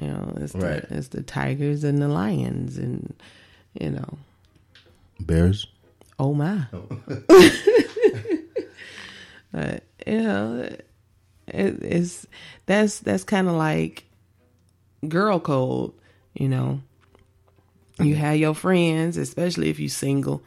You 0.00 0.08
know, 0.08 0.34
it's 0.40 0.54
Right. 0.54 0.86
the 0.88 0.98
it's 0.98 1.08
the 1.08 1.22
tigers 1.22 1.82
and 1.84 2.00
the 2.02 2.08
lions, 2.08 2.76
and 2.76 3.14
you 3.80 3.90
know, 3.90 4.18
Bears. 5.20 5.66
oh 6.18 6.34
my. 6.34 6.66
Oh. 6.72 6.88
but 9.52 9.82
you 10.06 10.22
know, 10.22 10.68
it, 11.48 11.82
it's 11.82 12.26
that's 12.66 13.00
that's 13.00 13.24
kind 13.24 13.48
of 13.48 13.54
like 13.54 14.04
girl 15.08 15.40
code. 15.40 15.92
You 16.34 16.48
know, 16.48 16.80
you 17.98 18.14
mm-hmm. 18.14 18.20
have 18.20 18.36
your 18.36 18.54
friends, 18.54 19.16
especially 19.16 19.70
if 19.70 19.78
you 19.78 19.88
single 19.88 20.42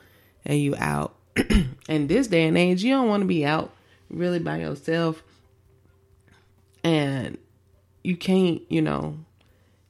and 0.45 0.59
you 0.59 0.75
out. 0.77 1.15
In 1.89 2.07
this 2.07 2.27
day 2.27 2.47
and 2.47 2.57
age, 2.57 2.83
you 2.83 2.93
don't 2.93 3.07
want 3.07 3.21
to 3.21 3.27
be 3.27 3.45
out 3.45 3.73
really 4.09 4.39
by 4.39 4.57
yourself, 4.57 5.23
and 6.83 7.38
you 8.03 8.15
can't, 8.15 8.61
you 8.69 8.81
know, 8.81 9.17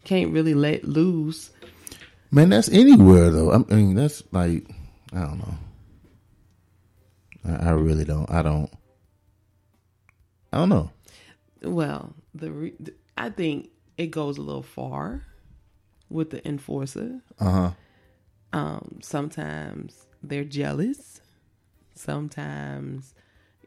can't 0.03 0.31
really 0.31 0.53
let 0.53 0.83
loose. 0.83 1.51
Man, 2.31 2.49
that's 2.49 2.69
anywhere 2.69 3.31
though. 3.31 3.51
I 3.51 3.57
mean, 3.73 3.95
that's 3.95 4.23
like 4.31 4.69
I 5.13 5.21
don't 5.21 5.39
know. 5.39 5.57
I, 7.45 7.69
I 7.69 7.71
really 7.71 8.05
don't. 8.05 8.29
I 8.29 8.41
don't. 8.41 8.69
I 10.53 10.57
don't 10.57 10.69
know. 10.69 10.91
Well, 11.63 12.13
the 12.33 12.51
re- 12.51 12.75
I 13.17 13.29
think 13.29 13.69
it 13.97 14.07
goes 14.07 14.37
a 14.37 14.41
little 14.41 14.63
far 14.63 15.23
with 16.09 16.29
the 16.29 16.47
enforcer. 16.47 17.21
Uh 17.39 17.51
huh. 17.51 17.71
Um, 18.53 18.99
sometimes 19.01 20.07
they're 20.23 20.43
jealous. 20.43 21.21
Sometimes, 21.95 23.13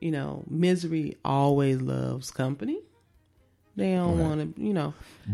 you 0.01 0.11
know, 0.11 0.45
misery 0.49 1.17
always 1.25 1.81
loves 1.81 2.31
company. 2.31 2.81
They 3.75 3.95
don't 3.95 4.19
Right. 4.19 4.23
want 4.29 4.57
to, 4.57 4.63
you 4.63 4.75
know, 4.75 4.93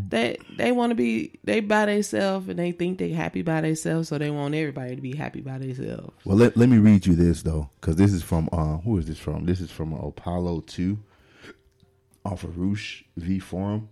they 0.09 0.37
they 0.57 0.71
want 0.71 0.91
to 0.91 0.95
be 0.95 1.39
they 1.43 1.59
by 1.59 1.87
themselves 1.87 2.49
and 2.49 2.57
they 2.59 2.71
think 2.71 2.99
they 2.99 3.11
happy 3.11 3.43
by 3.43 3.61
themselves, 3.63 4.09
so 4.09 4.17
they 4.19 4.31
want 4.31 4.55
everybody 4.55 4.95
to 4.95 5.03
be 5.03 5.17
happy 5.17 5.41
by 5.41 5.59
themselves. 5.59 6.13
Well, 6.25 6.37
let, 6.37 6.57
let 6.57 6.69
me 6.69 6.79
read 6.79 7.05
you 7.05 7.17
this 7.17 7.43
though, 7.43 7.69
because 7.81 7.97
this 7.97 8.13
is 8.13 8.23
from 8.23 8.49
uh, 8.53 8.77
who 8.79 8.97
is 8.99 9.07
this 9.07 9.19
from? 9.19 9.45
This 9.47 9.61
is 9.61 9.73
from 9.73 9.93
Apollo 9.93 10.61
Two, 10.69 11.01
off 12.25 12.45
of 12.45 12.57
Roosh 12.59 13.03
V 13.17 13.41
Forum. 13.41 13.89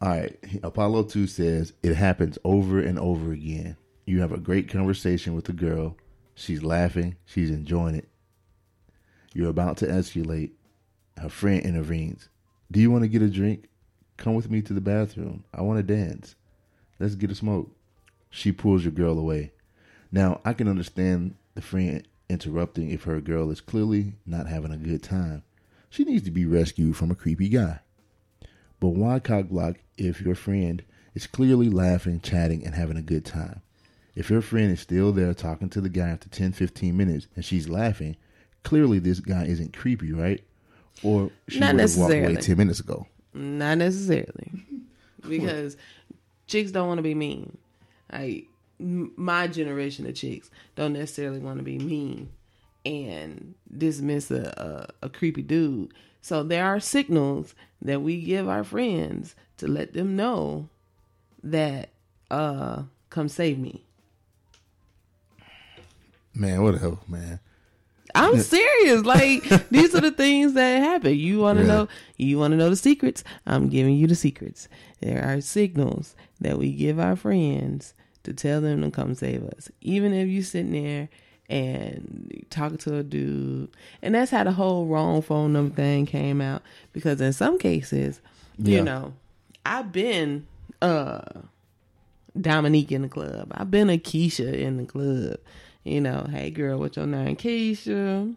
All 0.00 0.08
right, 0.08 0.36
Apollo 0.64 1.04
Two 1.04 1.26
says 1.28 1.72
it 1.84 1.94
happens 1.94 2.36
over 2.42 2.80
and 2.80 2.98
over 2.98 3.30
again. 3.32 3.76
You 4.06 4.22
have 4.22 4.32
a 4.32 4.38
great 4.38 4.68
conversation 4.68 5.34
with 5.34 5.48
a 5.48 5.52
girl, 5.52 5.96
she's 6.34 6.64
laughing, 6.64 7.14
she's 7.26 7.50
enjoying 7.50 7.94
it. 7.94 8.08
You're 9.34 9.50
about 9.50 9.76
to 9.78 9.86
escalate. 9.86 10.50
Her 11.16 11.28
friend 11.28 11.62
intervenes. 11.62 12.28
Do 12.72 12.78
you 12.78 12.90
want 12.90 13.02
to 13.02 13.08
get 13.08 13.22
a 13.22 13.28
drink? 13.28 13.68
Come 14.16 14.34
with 14.34 14.50
me 14.50 14.62
to 14.62 14.72
the 14.72 14.80
bathroom. 14.80 15.44
I 15.52 15.62
want 15.62 15.78
to 15.78 15.82
dance. 15.82 16.36
Let's 17.00 17.16
get 17.16 17.30
a 17.30 17.34
smoke. 17.34 17.70
She 18.30 18.52
pulls 18.52 18.84
your 18.84 18.92
girl 18.92 19.18
away. 19.18 19.52
Now, 20.12 20.40
I 20.44 20.52
can 20.52 20.68
understand 20.68 21.34
the 21.54 21.62
friend 21.62 22.06
interrupting 22.28 22.90
if 22.90 23.04
her 23.04 23.20
girl 23.20 23.50
is 23.50 23.60
clearly 23.60 24.14
not 24.24 24.46
having 24.46 24.72
a 24.72 24.76
good 24.76 25.02
time. 25.02 25.42
She 25.88 26.04
needs 26.04 26.24
to 26.24 26.30
be 26.30 26.44
rescued 26.44 26.96
from 26.96 27.10
a 27.10 27.16
creepy 27.16 27.48
guy. 27.48 27.80
But 28.78 28.90
why 28.90 29.18
cockblock 29.18 29.76
if 29.98 30.20
your 30.20 30.36
friend 30.36 30.84
is 31.14 31.26
clearly 31.26 31.68
laughing, 31.68 32.20
chatting, 32.20 32.64
and 32.64 32.74
having 32.76 32.96
a 32.96 33.02
good 33.02 33.24
time? 33.24 33.62
If 34.14 34.30
your 34.30 34.42
friend 34.42 34.70
is 34.70 34.80
still 34.80 35.12
there 35.12 35.34
talking 35.34 35.70
to 35.70 35.80
the 35.80 35.88
guy 35.88 36.08
after 36.08 36.28
10, 36.28 36.52
15 36.52 36.96
minutes 36.96 37.26
and 37.34 37.44
she's 37.44 37.68
laughing, 37.68 38.16
clearly 38.62 39.00
this 39.00 39.18
guy 39.18 39.44
isn't 39.44 39.76
creepy, 39.76 40.12
right? 40.12 40.42
Or 41.02 41.30
she 41.48 41.58
Not 41.60 41.74
would 41.74 41.80
have 41.82 41.96
walked 41.96 42.12
away 42.12 42.20
necessarily. 42.20 42.42
10 42.42 42.56
minutes 42.58 42.80
ago. 42.80 43.06
Not 43.32 43.78
necessarily, 43.78 44.52
because 45.28 45.76
chicks 46.46 46.72
don't 46.72 46.88
want 46.88 46.98
to 46.98 47.02
be 47.02 47.14
mean. 47.14 47.56
Like 48.12 48.46
m- 48.80 49.12
my 49.16 49.46
generation 49.46 50.06
of 50.06 50.14
chicks 50.14 50.50
don't 50.74 50.92
necessarily 50.92 51.38
want 51.38 51.58
to 51.58 51.62
be 51.62 51.78
mean 51.78 52.30
and 52.84 53.54
dismiss 53.76 54.30
a, 54.30 54.88
a, 55.02 55.06
a 55.06 55.08
creepy 55.08 55.42
dude. 55.42 55.94
So 56.22 56.42
there 56.42 56.66
are 56.66 56.80
signals 56.80 57.54
that 57.82 58.02
we 58.02 58.20
give 58.20 58.48
our 58.48 58.64
friends 58.64 59.34
to 59.58 59.68
let 59.68 59.92
them 59.92 60.16
know 60.16 60.68
that 61.42 61.90
uh 62.30 62.82
come 63.08 63.28
save 63.28 63.58
me. 63.58 63.84
Man, 66.34 66.62
whatever, 66.62 66.98
man. 67.08 67.40
I'm 68.14 68.38
serious. 68.40 69.04
Like 69.04 69.42
these 69.70 69.94
are 69.94 70.00
the 70.00 70.10
things 70.10 70.54
that 70.54 70.78
happen. 70.82 71.14
You 71.16 71.38
want 71.40 71.58
to 71.58 71.64
Yeah. 71.64 71.72
know. 71.72 71.88
You 72.16 72.38
want 72.38 72.52
to 72.52 72.56
know 72.56 72.70
the 72.70 72.76
secrets. 72.76 73.24
I'm 73.46 73.68
giving 73.68 73.94
you 73.96 74.06
the 74.06 74.14
secrets. 74.14 74.68
There 75.00 75.22
are 75.24 75.40
signals 75.40 76.14
that 76.40 76.58
we 76.58 76.72
give 76.72 76.98
our 76.98 77.16
friends 77.16 77.94
to 78.24 78.32
tell 78.34 78.60
them 78.60 78.82
to 78.82 78.90
come 78.90 79.14
save 79.14 79.42
us. 79.44 79.70
Even 79.80 80.12
if 80.12 80.28
you 80.28 80.42
sitting 80.42 80.72
there 80.72 81.08
and 81.48 82.44
talking 82.50 82.78
to 82.78 82.96
a 82.98 83.02
dude, 83.02 83.68
and 84.02 84.14
that's 84.14 84.30
how 84.30 84.44
the 84.44 84.52
whole 84.52 84.86
wrong 84.86 85.20
phone 85.22 85.52
number 85.52 85.74
thing 85.74 86.06
came 86.06 86.40
out. 86.40 86.62
Because 86.92 87.20
in 87.20 87.32
some 87.32 87.58
cases, 87.58 88.20
Yeah. 88.58 88.76
you 88.78 88.82
know, 88.84 89.14
I've 89.66 89.92
been 89.92 90.46
uh 90.82 91.20
Dominique 92.40 92.92
in 92.92 93.02
the 93.02 93.08
club. 93.08 93.48
I've 93.52 93.70
been 93.70 93.90
a 93.90 93.98
Keisha 93.98 94.52
in 94.54 94.76
the 94.76 94.84
club. 94.84 95.38
You 95.84 96.00
know, 96.00 96.26
hey 96.30 96.50
girl, 96.50 96.78
what's 96.78 96.96
your 96.96 97.06
name? 97.06 97.36
Keisha. 97.36 98.34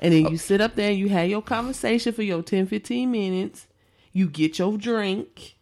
And 0.00 0.12
then 0.12 0.26
you 0.26 0.36
sit 0.36 0.60
up 0.60 0.74
there 0.74 0.90
and 0.90 0.98
you 0.98 1.08
have 1.08 1.28
your 1.28 1.42
conversation 1.42 2.12
for 2.12 2.22
your 2.22 2.42
10, 2.42 2.66
15 2.66 3.10
minutes. 3.10 3.66
You 4.12 4.28
get 4.28 4.58
your 4.58 4.76
drink 4.76 5.54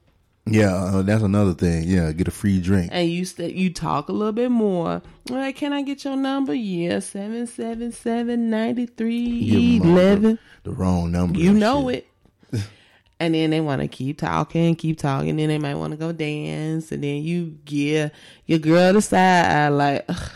Yeah, 0.47 0.75
uh, 0.75 1.02
that's 1.02 1.23
another 1.23 1.52
thing. 1.52 1.85
Yeah, 1.87 2.11
get 2.12 2.26
a 2.26 2.30
free 2.30 2.59
drink. 2.61 2.88
and 2.92 3.09
you 3.11 3.26
st- 3.26 3.54
you 3.54 3.71
talk 3.73 4.09
a 4.09 4.12
little 4.12 4.33
bit 4.33 4.50
more. 4.50 5.02
Like, 5.28 5.57
can 5.57 5.75
I 5.75 5.83
get 5.83 6.04
your 6.04 6.16
number? 6.16 6.54
Yeah, 6.54 7.00
777 7.00 8.49
93 8.50 9.45
Give 9.45 9.83
'em 9.85 9.90
all 9.92 9.99
11. 9.99 10.38
The 10.62 10.71
wrong 10.73 11.12
number. 11.12 11.38
You 11.38 11.52
know 11.52 11.90
shit. 11.90 12.07
it. 12.52 12.62
and 13.21 13.35
then 13.35 13.50
they 13.50 13.61
want 13.61 13.83
to 13.83 13.88
keep 13.88 14.18
talking, 14.18 14.75
keep 14.75 14.99
talking. 14.99 15.37
Then 15.37 15.49
they 15.49 15.59
might 15.59 15.75
want 15.75 15.90
to 15.92 15.99
go 15.99 16.12
dance, 16.12 16.90
and 16.92 17.04
then 17.04 17.23
you 17.23 17.59
give 17.66 18.11
your 18.47 18.59
girl 18.59 18.95
the 18.95 19.02
side 19.02 19.45
eye 19.47 19.68
like, 19.68 20.04
"Ugh, 20.09 20.16
ugh, 20.16 20.30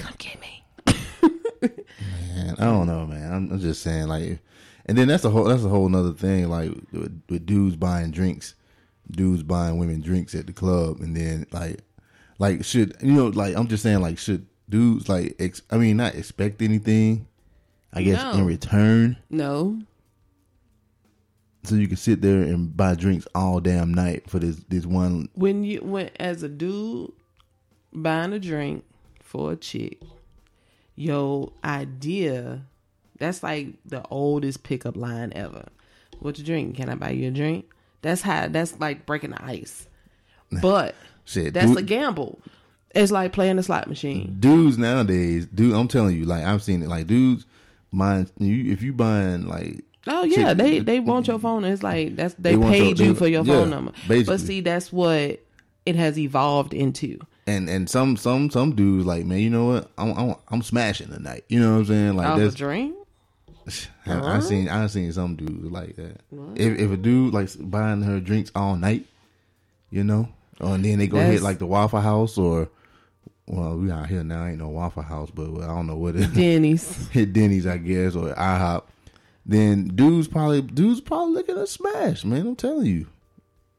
"Come 0.00 0.14
get 0.18 0.40
me." 0.40 0.64
Man, 1.62 2.56
I 2.58 2.64
don't 2.64 2.86
know, 2.86 3.06
man. 3.06 3.32
I'm, 3.32 3.52
I'm 3.52 3.60
just 3.60 3.82
saying, 3.82 4.08
like, 4.08 4.38
and 4.86 4.96
then 4.96 5.08
that's 5.08 5.24
a 5.24 5.30
whole 5.30 5.44
that's 5.44 5.64
a 5.64 5.68
whole 5.68 5.88
nother 5.88 6.12
thing, 6.12 6.48
like 6.48 6.70
with, 6.92 7.22
with 7.28 7.46
dudes 7.46 7.76
buying 7.76 8.10
drinks, 8.10 8.54
dudes 9.10 9.42
buying 9.42 9.78
women 9.78 10.00
drinks 10.00 10.34
at 10.34 10.46
the 10.46 10.52
club, 10.52 11.00
and 11.00 11.14
then 11.16 11.46
like, 11.52 11.80
like 12.38 12.64
should 12.64 12.96
you 13.02 13.12
know, 13.12 13.26
like 13.28 13.56
I'm 13.56 13.68
just 13.68 13.82
saying, 13.82 14.00
like 14.00 14.18
should 14.18 14.46
dudes 14.68 15.08
like, 15.08 15.36
ex, 15.38 15.62
I 15.70 15.76
mean, 15.76 15.96
not 15.98 16.14
expect 16.14 16.62
anything, 16.62 17.26
I 17.92 18.02
guess 18.02 18.22
No. 18.22 18.32
in 18.40 18.46
return, 18.46 19.16
No, 19.28 19.80
so 21.64 21.74
you 21.74 21.88
can 21.88 21.96
sit 21.98 22.22
there 22.22 22.40
and 22.42 22.74
buy 22.74 22.94
drinks 22.94 23.26
all 23.34 23.60
damn 23.60 23.92
night 23.92 24.30
for 24.30 24.38
this 24.38 24.56
this 24.68 24.86
one. 24.86 25.28
when 25.34 25.62
you 25.64 25.80
when 25.80 26.08
as 26.18 26.42
a 26.42 26.48
dude 26.48 27.12
buying 27.92 28.32
a 28.32 28.38
drink 28.38 28.84
for 29.30 29.52
a 29.52 29.56
chick, 29.56 30.00
your 30.96 31.52
idea 31.64 32.62
that's 33.18 33.42
like 33.42 33.68
the 33.84 34.02
oldest 34.10 34.62
pickup 34.64 34.96
line 34.96 35.32
ever. 35.34 35.66
What 36.18 36.38
you 36.38 36.44
drink? 36.44 36.76
Can 36.76 36.88
I 36.88 36.94
buy 36.96 37.10
you 37.10 37.28
a 37.28 37.30
drink? 37.30 37.66
That's 38.02 38.22
how 38.22 38.48
that's 38.48 38.78
like 38.80 39.06
breaking 39.06 39.30
the 39.30 39.44
ice. 39.44 39.86
But 40.62 40.96
Shit, 41.26 41.54
that's 41.54 41.68
dude- 41.68 41.78
a 41.78 41.82
gamble. 41.82 42.40
It's 42.92 43.12
like 43.12 43.32
playing 43.32 43.56
a 43.60 43.62
slot 43.62 43.86
machine. 43.88 44.36
dudes 44.40 44.76
nowadays, 44.76 45.46
dude, 45.46 45.74
I'm 45.76 45.86
telling 45.86 46.16
you, 46.16 46.24
like 46.24 46.42
I've 46.42 46.60
seen 46.62 46.82
it, 46.82 46.88
like 46.88 47.06
dudes, 47.06 47.46
buying 47.92 48.28
you 48.40 48.72
if 48.72 48.82
you 48.82 48.92
buying 48.92 49.46
like 49.46 49.84
Oh 50.08 50.24
yeah, 50.24 50.48
Chick- 50.48 50.58
they 50.58 50.78
they 50.80 50.98
want 51.00 51.28
your 51.28 51.38
phone. 51.38 51.62
It's 51.64 51.84
like 51.84 52.16
that's 52.16 52.34
they, 52.34 52.56
They 52.56 52.62
paid 52.68 52.98
your- 52.98 53.08
you 53.08 53.12
they- 53.14 53.18
for 53.18 53.28
your 53.28 53.44
yeah, 53.44 53.52
phone 53.54 53.70
number. 53.70 53.92
basically. 54.08 54.24
But 54.24 54.40
see, 54.40 54.60
that's 54.60 54.92
what 54.92 55.38
it 55.86 55.94
has 55.94 56.18
evolved 56.18 56.74
into. 56.74 57.20
And 57.50 57.68
and 57.68 57.90
some 57.90 58.16
some 58.16 58.50
some 58.50 58.74
dudes 58.74 59.06
like 59.06 59.24
man, 59.24 59.38
you 59.38 59.50
know 59.50 59.66
what? 59.66 59.90
I'm 59.98 60.16
I'm, 60.16 60.34
I'm 60.48 60.62
smashing 60.62 61.08
tonight. 61.08 61.44
You 61.48 61.60
know 61.60 61.72
what 61.72 61.78
I'm 61.78 61.84
saying? 61.86 62.16
Like 62.16 62.26
that's 62.26 62.38
a 62.38 62.44
that's 62.44 62.54
drink. 62.54 62.96
I, 64.06 64.36
I 64.36 64.40
seen 64.40 64.68
I 64.68 64.86
seen 64.86 65.12
some 65.12 65.36
dudes 65.36 65.70
like 65.70 65.96
that. 65.96 66.20
If 66.56 66.78
if 66.78 66.90
a 66.90 66.96
dude 66.96 67.34
like 67.34 67.48
buying 67.58 68.02
her 68.02 68.20
drinks 68.20 68.50
all 68.54 68.76
night, 68.76 69.06
you 69.90 70.04
know, 70.04 70.28
or 70.60 70.74
and 70.74 70.84
then 70.84 70.98
they 70.98 71.06
go 71.06 71.18
hit 71.18 71.42
like 71.42 71.58
the 71.58 71.66
Waffle 71.66 72.00
House 72.00 72.38
or. 72.38 72.68
Well, 73.46 73.78
we 73.78 73.90
out 73.90 74.06
here 74.08 74.22
now. 74.22 74.46
Ain't 74.46 74.58
no 74.58 74.68
Waffle 74.68 75.02
House, 75.02 75.28
but 75.34 75.50
I 75.62 75.66
don't 75.66 75.88
know 75.88 75.96
what 75.96 76.14
it 76.14 76.20
is. 76.20 76.28
Denny's. 76.28 77.08
hit 77.12 77.32
Denny's, 77.32 77.66
I 77.66 77.78
guess, 77.78 78.14
or 78.14 78.32
IHOP, 78.32 78.84
then 79.44 79.88
dudes 79.88 80.28
probably 80.28 80.62
dudes 80.62 81.00
probably 81.00 81.34
looking 81.34 81.56
to 81.56 81.66
smash, 81.66 82.24
man. 82.24 82.46
I'm 82.46 82.54
telling 82.54 82.86
you. 82.86 83.08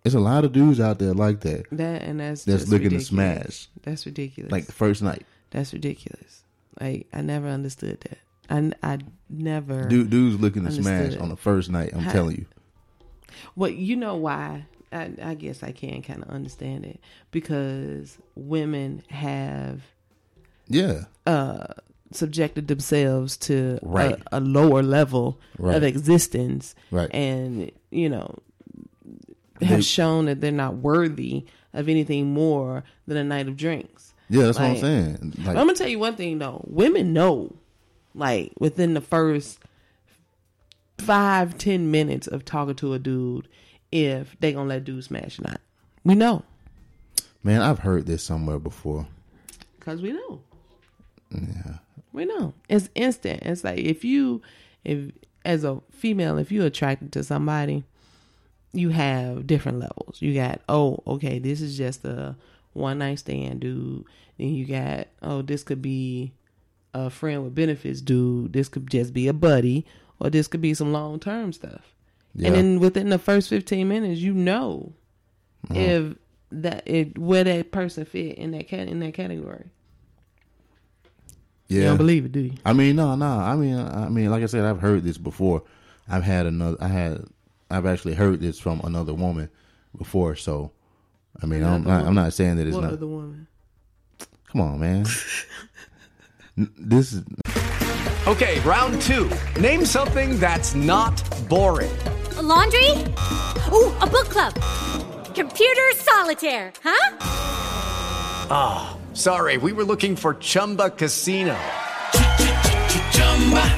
There's 0.04 0.16
a 0.16 0.20
lot 0.20 0.44
of 0.46 0.52
dudes 0.52 0.80
out 0.80 0.98
there 1.00 1.14
like 1.14 1.42
that. 1.42 1.66
That 1.72 2.02
and 2.02 2.20
that's 2.20 2.44
That's 2.46 2.68
looking 2.68 2.90
to 2.92 3.00
smash. 3.00 3.68
That's 3.84 4.06
ridiculous. 4.06 4.52
Like 4.52 4.66
the 4.66 4.72
first 4.72 5.02
night. 5.02 5.26
that's 5.52 5.74
ridiculous. 5.74 6.44
Like 6.80 7.08
I 7.14 7.22
never 7.22 7.48
understood 7.48 8.00
that. 8.02 8.18
I 8.50 8.72
I 8.82 9.00
never. 9.30 9.88
Dude 9.88 10.10
dudes 10.10 10.40
looking 10.42 10.64
to 10.64 10.70
Understood. 10.70 11.12
smash 11.14 11.22
on 11.22 11.30
the 11.30 11.38
first 11.38 11.70
night, 11.70 11.92
I'm 11.94 12.06
telling 12.10 12.38
you. 12.38 12.46
Well, 13.56 13.70
you 13.70 13.96
know 13.96 14.16
why? 14.16 14.66
I, 14.92 15.12
I 15.24 15.36
guess 15.36 15.64
I 15.64 15.72
can 15.72 16.02
kind 16.02 16.22
of 16.22 16.30
understand 16.30 16.86
it 16.86 17.00
because 17.32 18.18
women 18.36 19.04
have 19.10 19.82
Yeah. 20.68 21.06
uh 21.26 21.68
subjected 22.12 22.68
themselves 22.68 23.38
to 23.38 23.80
Right. 23.82 24.22
a, 24.34 24.40
a 24.40 24.42
lower 24.42 24.84
level 24.84 25.40
Right. 25.58 25.76
of 25.78 25.84
existence 25.84 26.76
Right. 26.92 27.10
and 27.14 27.72
you 27.90 28.10
know 28.10 28.36
have 29.62 29.78
They- 29.78 29.82
shown 29.82 30.26
that 30.26 30.42
they're 30.42 30.52
not 30.52 30.78
worthy 30.78 31.46
of 31.74 31.88
anything 31.90 32.34
more 32.34 32.84
than 33.08 33.18
a 33.18 33.24
night 33.24 33.48
of 33.48 33.56
drinks. 33.58 34.14
Yeah, 34.30 34.44
that's 34.44 34.58
what 34.60 34.66
I'm 34.72 34.78
saying. 34.78 35.34
Like 35.40 35.48
I'm 35.50 35.56
gonna 35.68 35.74
tell 35.76 35.88
you 35.88 36.00
one 36.00 36.16
thing 36.16 36.40
though. 36.40 36.64
Women 36.68 37.12
know, 37.14 37.54
like 38.16 38.54
within 38.60 38.94
the 38.94 39.02
first 39.02 39.60
five 40.98 41.58
ten 41.58 41.92
minutes 41.92 42.28
of 42.28 42.46
talking 42.46 42.76
to 42.76 42.94
a 42.94 43.00
dude, 43.00 43.48
if 43.92 44.36
they 44.40 44.54
gonna 44.54 44.70
let 44.70 44.84
dude 44.84 45.04
smash 45.04 45.40
or 45.40 45.44
not. 45.44 45.62
We 46.04 46.16
know 46.16 46.44
man, 47.44 47.62
I've 47.62 47.80
heard 47.80 48.06
this 48.06 48.24
somewhere 48.24 48.60
before. 48.60 49.08
because 49.80 50.02
we 50.02 50.12
know. 50.14 50.42
Yeah. 51.32 51.78
We 52.14 52.26
know 52.26 52.54
it's 52.70 52.90
instant. 52.96 53.42
It's 53.44 53.64
like 53.64 53.80
if 53.80 54.04
you, 54.04 54.42
if 54.84 55.12
as 55.44 55.64
a 55.64 55.82
female, 55.92 56.38
if 56.38 56.52
you're 56.52 56.66
attracted 56.68 57.12
to 57.14 57.24
somebody, 57.24 57.84
you 58.74 58.90
have 58.90 59.48
different 59.48 59.80
levels. 59.80 60.22
You 60.22 60.34
got, 60.34 60.62
oh, 60.70 61.04
okay, 61.06 61.40
this 61.40 61.62
is 61.62 61.78
just 61.78 62.06
a 62.06 62.36
one 62.74 63.00
night 63.00 63.20
stand, 63.20 63.60
dude. 63.60 64.06
Then 64.38 64.50
you 64.50 64.66
got, 64.66 65.08
oh, 65.22 65.42
this 65.42 65.64
could 65.64 65.82
be 65.82 66.34
a 66.94 67.10
friend 67.10 67.44
with 67.44 67.56
benefits, 67.56 68.02
dude. 68.02 68.54
This 68.54 68.70
could 68.70 68.90
just 68.90 69.14
be 69.14 69.28
a 69.28 69.34
buddy, 69.34 69.86
or 70.20 70.30
this 70.30 70.48
could 70.48 70.62
be 70.62 70.74
some 70.74 70.92
long 70.94 71.20
term 71.20 71.54
stuff. 71.54 71.94
Yeah. 72.34 72.48
And 72.48 72.56
then 72.56 72.80
within 72.80 73.10
the 73.10 73.20
first 73.20 73.50
fifteen 73.50 73.90
minutes, 73.90 74.22
you 74.22 74.34
know 74.34 74.94
mm-hmm. 75.68 75.76
if 75.76 76.16
that 76.52 76.84
if 76.86 77.18
where 77.18 77.44
that 77.44 77.72
person 77.72 78.06
fit 78.06 78.38
in 78.38 78.52
that 78.52 78.68
cat 78.68 78.88
in 78.88 79.00
that 79.02 79.14
category. 79.14 79.66
Yeah. 81.68 81.78
You 81.78 81.84
don't 81.86 81.98
believe 81.98 82.26
it, 82.26 82.32
do 82.34 82.42
you? 82.42 82.54
I 82.66 82.74
mean, 82.74 82.98
no, 82.98 83.16
no. 83.16 83.26
I 83.26 83.56
mean, 83.56 83.78
I 83.78 84.10
mean, 84.10 84.30
like 84.30 84.44
I 84.44 84.48
said, 84.48 84.66
I've 84.66 84.80
heard 84.80 85.04
this 85.04 85.18
before. 85.18 85.64
I've 86.10 86.24
had 86.24 86.46
another. 86.46 86.78
I 86.82 86.88
had. 86.88 87.26
I've 87.72 87.86
actually 87.86 88.14
heard 88.14 88.40
this 88.42 88.60
from 88.60 88.82
another 88.84 89.14
woman 89.14 89.50
before. 89.98 90.36
So, 90.36 90.72
I 91.42 91.46
mean, 91.46 91.64
I'm 91.64 91.84
not, 91.84 92.06
I'm 92.06 92.16
not 92.16 92.34
saying 92.34 92.58
that 92.58 92.68
it's 92.68 92.76
What 92.76 92.84
not. 92.84 92.94
other 92.94 93.08
woman? 93.08 93.48
Come 94.52 94.62
on, 94.62 94.80
man. 94.80 95.06
This 96.78 97.14
is 97.14 97.24
Okay, 98.28 98.60
round 98.60 99.02
two. 99.02 99.30
Name 99.60 99.84
something 99.86 100.40
that's 100.40 100.76
not 100.76 101.24
boring. 101.50 101.92
A 102.38 102.42
laundry? 102.42 102.92
Ooh, 103.72 103.92
a 104.00 104.06
book 104.08 104.30
club. 104.30 104.54
Computer 105.34 105.92
solitaire, 105.96 106.72
huh? 106.84 107.18
Ah, 108.54 108.98
sorry, 109.14 109.58
we 109.58 109.72
were 109.74 109.84
looking 109.86 110.16
for 110.16 110.36
Chumba 110.36 110.90
Casino. 110.92 111.58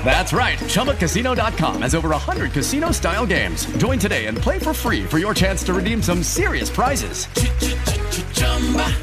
That's 0.04 0.34
right. 0.34 0.60
ChumbaCasino.com 0.60 1.82
has 1.84 1.96
over 1.96 2.10
100 2.10 2.52
casino 2.52 2.92
style 2.92 3.26
games. 3.26 3.66
Join 3.78 3.98
today 3.98 4.26
and 4.26 4.38
play 4.38 4.60
for 4.60 4.74
free 4.74 5.04
for 5.06 5.18
your 5.18 5.34
chance 5.34 5.64
to 5.64 5.74
redeem 5.74 6.02
some 6.04 6.22
serious 6.24 6.70
prizes. 6.70 7.26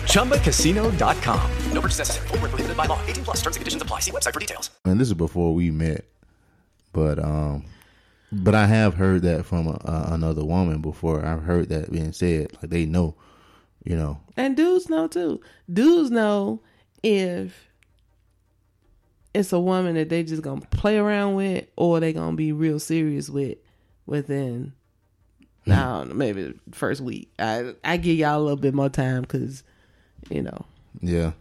ChumbaCasino.com. 0.04 1.50
No 1.72 1.80
purchase 1.80 1.98
necessary. 1.98 2.28
Void 2.28 2.40
where 2.40 2.48
prohibited 2.50 2.76
by 2.76 2.84
law. 2.86 3.00
18 3.06 3.24
plus 3.24 3.36
terms 3.38 3.56
and 3.56 3.62
conditions 3.62 3.82
apply. 3.82 4.00
See 4.00 4.10
website 4.10 4.34
for 4.34 4.40
details. 4.40 4.70
and 4.84 5.00
this 5.00 5.08
is 5.08 5.14
before 5.14 5.54
we 5.54 5.70
met, 5.70 6.04
but 6.92 7.18
um, 7.18 7.64
but 8.30 8.54
I 8.54 8.66
have 8.66 8.94
heard 8.94 9.22
that 9.22 9.44
from 9.46 9.66
a, 9.68 9.80
a, 9.84 10.08
another 10.14 10.44
woman 10.44 10.82
before. 10.82 11.24
I've 11.24 11.42
heard 11.42 11.70
that 11.70 11.90
being 11.90 12.12
said. 12.12 12.52
Like 12.60 12.70
they 12.70 12.84
know, 12.84 13.14
you 13.84 13.96
know. 13.96 14.20
And 14.36 14.54
dudes 14.56 14.90
know 14.90 15.08
too. 15.08 15.40
Dudes 15.72 16.10
know 16.10 16.60
if 17.02 17.69
it's 19.34 19.52
a 19.52 19.60
woman 19.60 19.94
that 19.94 20.08
they 20.08 20.22
just 20.22 20.42
gonna 20.42 20.60
play 20.70 20.98
around 20.98 21.34
with 21.34 21.66
or 21.76 22.00
they 22.00 22.12
gonna 22.12 22.36
be 22.36 22.52
real 22.52 22.78
serious 22.78 23.28
with 23.28 23.58
within 24.06 24.72
hmm. 25.64 25.72
I 25.72 25.82
don't 25.82 26.08
know, 26.08 26.14
maybe 26.14 26.42
the 26.44 26.76
first 26.76 27.00
week. 27.00 27.30
I 27.38 27.74
I 27.84 27.96
give 27.96 28.16
y'all 28.18 28.38
a 28.38 28.42
little 28.42 28.56
bit 28.56 28.74
more 28.74 28.88
time 28.88 29.22
because, 29.22 29.62
you 30.28 30.42
know. 30.42 30.64
Yeah, 31.00 31.32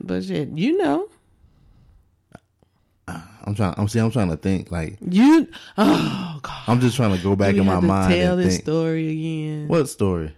But 0.00 0.24
shit, 0.24 0.48
you 0.50 0.78
know. 0.78 1.08
I'm 3.06 3.54
trying. 3.54 3.74
I'm 3.76 3.88
see. 3.88 3.98
I'm 3.98 4.10
trying 4.10 4.30
to 4.30 4.38
think. 4.38 4.70
Like 4.70 4.96
You 5.06 5.46
oh 5.76 6.38
god. 6.42 6.62
I'm 6.66 6.80
just 6.80 6.96
trying 6.96 7.14
to 7.14 7.22
go 7.22 7.36
back 7.36 7.52
we 7.54 7.60
in 7.60 7.66
my 7.66 7.80
mind 7.80 8.14
tell 8.14 8.36
this 8.36 8.54
think. 8.54 8.62
story 8.62 9.10
again. 9.10 9.68
What 9.68 9.88
story? 9.88 10.34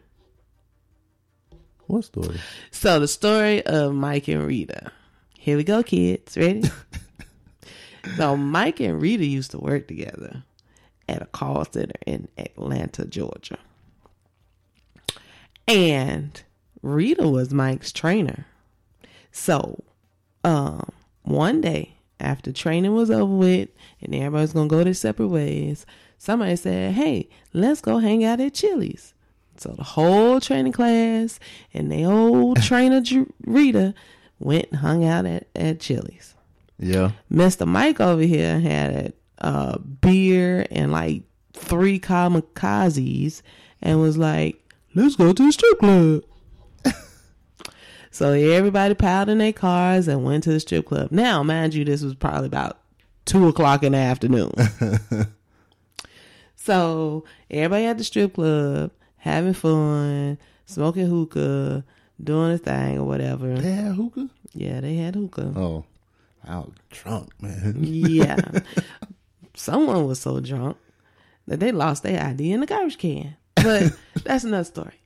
What 1.87 2.04
story? 2.04 2.40
So 2.73 2.99
the 2.99 3.06
story 3.06 3.64
of 3.64 3.94
Mike 3.94 4.26
and 4.26 4.44
Rita. 4.44 4.90
Here 5.47 5.57
we 5.57 5.62
go, 5.62 5.85
kids. 5.85 6.37
Ready? 6.37 6.69
so 8.17 8.37
Mike 8.37 8.81
and 8.81 9.00
Rita 9.00 9.25
used 9.25 9.53
to 9.53 9.59
work 9.59 9.87
together 9.87 10.43
at 11.09 11.23
a 11.23 11.26
call 11.26 11.65
center 11.65 11.95
in 12.05 12.26
Atlanta, 12.37 13.07
Georgia. 13.07 13.57
And 15.68 16.42
Rita 16.83 17.29
was 17.29 17.55
Mike's 17.55 17.92
trainer. 17.92 18.44
So 19.31 19.85
um 20.42 20.90
one 21.23 21.61
day 21.61 21.94
after 22.18 22.51
training 22.51 22.97
was 22.97 23.12
over 23.12 23.33
with 23.33 23.68
and 24.03 24.16
everybody's 24.16 24.53
gonna 24.53 24.66
go 24.66 24.83
their 24.83 24.94
separate 24.94 25.29
ways, 25.29 25.87
somebody 26.18 26.57
said, 26.57 26.94
Hey, 26.94 27.29
let's 27.53 27.81
go 27.81 27.99
hang 27.99 28.25
out 28.25 28.40
at 28.40 28.55
Chili's. 28.55 29.14
So 29.59 29.75
the 29.77 29.85
whole 29.85 30.40
training 30.40 30.73
class 30.73 31.38
and 31.73 31.92
the 31.92 32.05
old 32.05 32.61
trainer 32.64 33.01
Rita 33.44 33.94
went 34.38 34.66
and 34.70 34.81
hung 34.81 35.05
out 35.05 35.27
at, 35.27 35.46
at 35.55 35.81
Chili's. 35.81 36.35
Yeah. 36.79 37.12
Mr. 37.33 37.66
Mike 37.66 38.01
over 38.01 38.22
here 38.22 38.61
had 38.61 39.14
uh, 39.38 39.79
beer 39.79 40.66
and 40.70 40.92
like 40.92 41.22
three 41.53 41.99
kamikazes 41.99 43.42
and 43.83 44.01
was 44.01 44.16
like, 44.16 44.62
let's 44.94 45.16
go 45.16 45.33
to 45.33 45.46
the 45.46 45.53
strip 45.53 45.79
club. 45.79 46.22
so 48.11 48.33
everybody 48.33 48.94
piled 48.94 49.29
in 49.29 49.38
their 49.38 49.53
cars 49.53 50.09
and 50.09 50.25
went 50.25 50.44
to 50.44 50.51
the 50.51 50.61
strip 50.61 50.87
club. 50.87 51.11
Now, 51.11 51.42
mind 51.42 51.75
you, 51.75 51.85
this 51.85 52.03
was 52.03 52.14
probably 52.14 52.46
about 52.46 52.79
two 53.25 53.49
o'clock 53.49 53.83
in 53.83 53.92
the 53.92 53.99
afternoon. 53.99 54.53
so 56.57 57.25
everybody 57.51 57.87
at 57.87 57.99
the 57.99 58.05
strip 58.05 58.35
club 58.35 58.90
having 59.16 59.55
fun, 59.55 60.38
smoking 60.66 61.07
hookah, 61.07 61.85
doing 62.22 62.52
a 62.52 62.59
thing 62.59 62.98
or 62.98 63.05
whatever. 63.05 63.55
They 63.55 63.72
had 63.72 63.94
hookah. 63.94 64.29
Yeah, 64.55 64.81
they 64.81 64.96
had 64.96 65.14
hookah. 65.14 65.52
Oh, 65.57 65.85
I 66.46 66.59
was 66.59 66.72
drunk, 66.90 67.31
man. 67.42 67.76
Yeah. 67.83 68.40
Someone 69.55 70.07
was 70.07 70.20
so 70.20 70.38
drunk 70.40 70.76
that 71.46 71.61
they 71.61 71.72
lost 71.72 72.02
their 72.02 72.22
ID 72.22 72.52
in 72.52 72.61
the 72.61 72.66
garbage 72.66 72.98
can. 72.98 73.37
But 73.55 73.92
that's 74.24 74.44
another 74.44 74.64
story. 74.64 75.00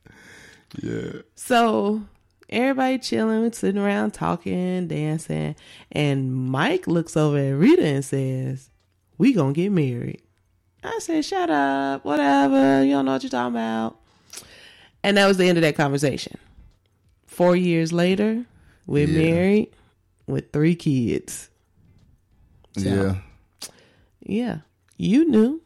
yeah. 0.81 1.21
So 1.35 2.01
everybody 2.49 2.99
chilling, 2.99 3.51
sitting 3.53 3.81
around 3.81 4.11
talking, 4.13 4.87
dancing, 4.87 5.55
and 5.91 6.33
Mike 6.33 6.85
looks 6.87 7.15
over 7.15 7.37
at 7.37 7.51
Rita 7.51 7.83
and 7.85 8.03
says, 8.05 8.69
We 9.17 9.33
gonna 9.33 9.53
get 9.53 9.71
married. 9.71 10.21
I 10.83 10.99
said, 10.99 11.23
Shut 11.23 11.49
up, 11.49 12.03
whatever, 12.03 12.83
you 12.83 12.91
don't 12.91 13.05
know 13.05 13.13
what 13.13 13.23
you're 13.23 13.29
talking 13.29 13.53
about. 13.55 13.97
And 15.03 15.15
that 15.17 15.27
was 15.27 15.37
the 15.37 15.45
end 15.47 15.57
of 15.57 15.61
that 15.63 15.75
conversation. 15.77 16.37
Four 17.41 17.55
years 17.55 17.91
later, 17.91 18.45
we're 18.85 19.07
Yeah. 19.07 19.33
married 19.33 19.69
with 20.27 20.51
three 20.53 20.75
kids. 20.75 21.49
Yeah. 22.75 23.15
Yeah. 24.19 24.59
You 24.97 25.27
knew. 25.27 25.59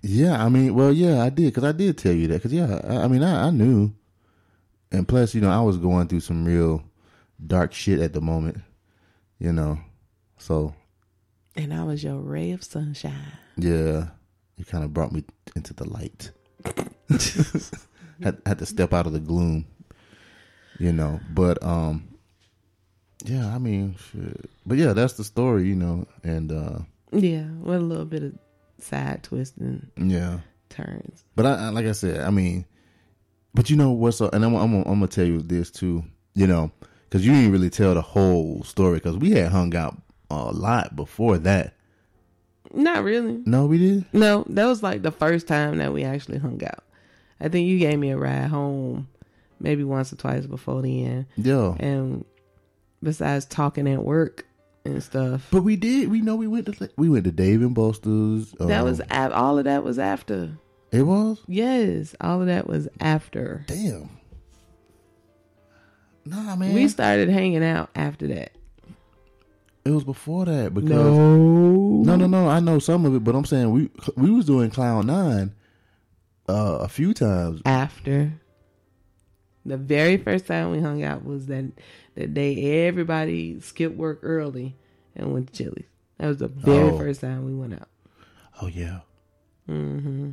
Yeah, 0.00 0.42
I 0.42 0.48
mean, 0.48 0.74
well, 0.74 0.90
yeah, 0.90 1.22
I 1.22 1.28
did 1.28 1.52
because 1.52 1.64
I 1.64 1.72
did 1.72 1.98
tell 1.98 2.14
you 2.14 2.26
that 2.28 2.36
because 2.36 2.54
yeah, 2.54 2.80
I, 2.88 3.04
I 3.04 3.08
mean, 3.08 3.22
I, 3.22 3.48
I 3.48 3.50
knew, 3.50 3.92
and 4.90 5.06
plus, 5.06 5.34
you 5.34 5.42
know, 5.42 5.50
I 5.50 5.60
was 5.60 5.76
going 5.76 6.08
through 6.08 6.20
some 6.20 6.46
real 6.46 6.82
dark 7.46 7.74
shit 7.74 8.00
at 8.00 8.14
the 8.14 8.22
moment, 8.22 8.56
you 9.38 9.52
know, 9.52 9.78
so 10.38 10.74
And 11.54 11.74
I 11.74 11.84
was 11.84 12.02
your 12.02 12.16
ray 12.18 12.52
of 12.52 12.64
sunshine. 12.64 13.32
yeah, 13.58 14.06
it 14.56 14.66
kind 14.68 14.84
of 14.84 14.94
brought 14.94 15.12
me 15.12 15.22
into 15.54 15.74
the 15.74 15.86
light. 15.86 16.30
had 18.22 18.40
had 18.46 18.58
to 18.60 18.64
step 18.64 18.94
out 18.94 19.06
of 19.06 19.12
the 19.12 19.20
gloom, 19.20 19.66
you 20.78 20.92
know, 20.92 21.20
but 21.34 21.62
um, 21.62 22.08
yeah, 23.24 23.52
I 23.54 23.58
mean, 23.58 23.96
shit. 24.12 24.48
but 24.66 24.78
yeah, 24.78 24.92
that's 24.92 25.14
the 25.14 25.24
story, 25.24 25.66
you 25.66 25.74
know, 25.74 26.06
and 26.22 26.52
uh, 26.52 26.78
Yeah, 27.12 27.46
with 27.60 27.76
a 27.76 27.80
little 27.80 28.04
bit 28.04 28.22
of 28.22 28.32
side 28.78 29.22
twists 29.22 29.56
and 29.58 29.90
yeah. 29.96 30.38
turns. 30.68 31.24
But 31.34 31.46
I, 31.46 31.66
I 31.66 31.68
like 31.70 31.86
I 31.86 31.92
said, 31.92 32.20
I 32.20 32.30
mean, 32.30 32.64
but 33.54 33.70
you 33.70 33.76
know 33.76 33.90
what's 33.90 34.20
up? 34.20 34.34
And 34.34 34.44
I'm, 34.44 34.54
I'm, 34.54 34.74
I'm 34.76 34.84
gonna 34.84 35.08
tell 35.08 35.26
you 35.26 35.42
this 35.42 35.70
too. 35.70 36.04
You 36.34 36.46
know, 36.46 36.70
because 37.08 37.26
you 37.26 37.32
didn't 37.32 37.50
really 37.52 37.70
tell 37.70 37.94
the 37.94 38.02
whole 38.02 38.62
story 38.62 38.98
because 38.98 39.16
we 39.16 39.32
had 39.32 39.50
hung 39.50 39.74
out 39.74 40.00
a 40.30 40.52
lot 40.52 40.94
before 40.94 41.38
that. 41.38 41.74
Not 42.72 43.02
really. 43.02 43.42
No, 43.46 43.66
we 43.66 43.78
did. 43.78 44.04
No, 44.12 44.44
that 44.50 44.66
was 44.66 44.82
like 44.82 45.02
the 45.02 45.10
first 45.10 45.48
time 45.48 45.78
that 45.78 45.92
we 45.92 46.04
actually 46.04 46.38
hung 46.38 46.62
out. 46.64 46.84
I 47.40 47.48
think 47.48 47.66
you 47.66 47.78
gave 47.78 47.98
me 47.98 48.10
a 48.10 48.16
ride 48.18 48.48
home 48.48 49.08
maybe 49.60 49.84
once 49.84 50.12
or 50.12 50.16
twice 50.16 50.46
before 50.46 50.82
the 50.82 51.04
end. 51.04 51.26
Yeah, 51.36 51.74
And 51.78 52.24
besides 53.02 53.44
talking 53.46 53.88
at 53.88 54.02
work 54.04 54.46
and 54.84 55.02
stuff, 55.02 55.46
but 55.50 55.62
we 55.62 55.76
did. 55.76 56.08
We 56.10 56.20
know 56.20 56.36
we 56.36 56.46
went 56.46 56.66
to 56.66 56.90
we 56.96 57.08
went 57.08 57.24
to 57.24 57.32
Dave 57.32 57.60
and 57.62 57.74
Buster's. 57.74 58.52
that 58.52 58.80
um, 58.80 58.84
was 58.84 59.00
af- 59.10 59.32
all 59.32 59.58
of 59.58 59.64
that 59.64 59.82
was 59.84 59.98
after. 59.98 60.50
it 60.92 61.02
was 61.02 61.38
Yes, 61.46 62.14
all 62.20 62.40
of 62.40 62.46
that 62.46 62.66
was 62.66 62.88
after. 63.00 63.64
damn. 63.66 64.10
Nah, 66.24 66.56
man, 66.56 66.74
We 66.74 66.88
started 66.88 67.28
hanging 67.30 67.64
out 67.64 67.88
after 67.94 68.26
that. 68.28 68.52
it 69.84 69.90
was 69.90 70.04
before 70.04 70.44
that 70.44 70.74
because 70.74 70.90
No. 70.90 71.36
no, 72.02 72.16
no, 72.16 72.26
no. 72.26 72.48
I 72.48 72.60
know 72.60 72.78
some 72.78 73.06
of 73.06 73.14
it, 73.14 73.24
but 73.24 73.34
I'm 73.34 73.44
saying 73.46 73.70
we 73.70 73.90
we 74.16 74.30
was 74.30 74.44
doing 74.44 74.70
Clown 74.70 75.06
Nine 75.06 75.54
uh, 76.48 76.78
a 76.82 76.88
few 76.88 77.14
times. 77.14 77.62
after. 77.64 78.32
The 79.68 79.76
very 79.76 80.16
first 80.16 80.46
time 80.46 80.70
we 80.70 80.80
hung 80.80 81.02
out 81.02 81.24
was 81.24 81.46
that 81.46 81.64
that 82.14 82.34
day 82.34 82.86
everybody 82.86 83.60
skipped 83.60 83.96
work 83.96 84.20
early 84.22 84.74
and 85.14 85.32
went 85.32 85.52
to 85.52 85.64
Chili's. 85.64 85.86
That 86.18 86.28
was 86.28 86.38
the 86.38 86.48
very 86.48 86.90
Oh. 86.90 86.98
first 86.98 87.20
time 87.20 87.44
we 87.44 87.54
went 87.54 87.74
out. 87.74 87.88
Oh 88.60 88.66
yeah. 88.66 89.00
Mm-hmm. 89.68 90.30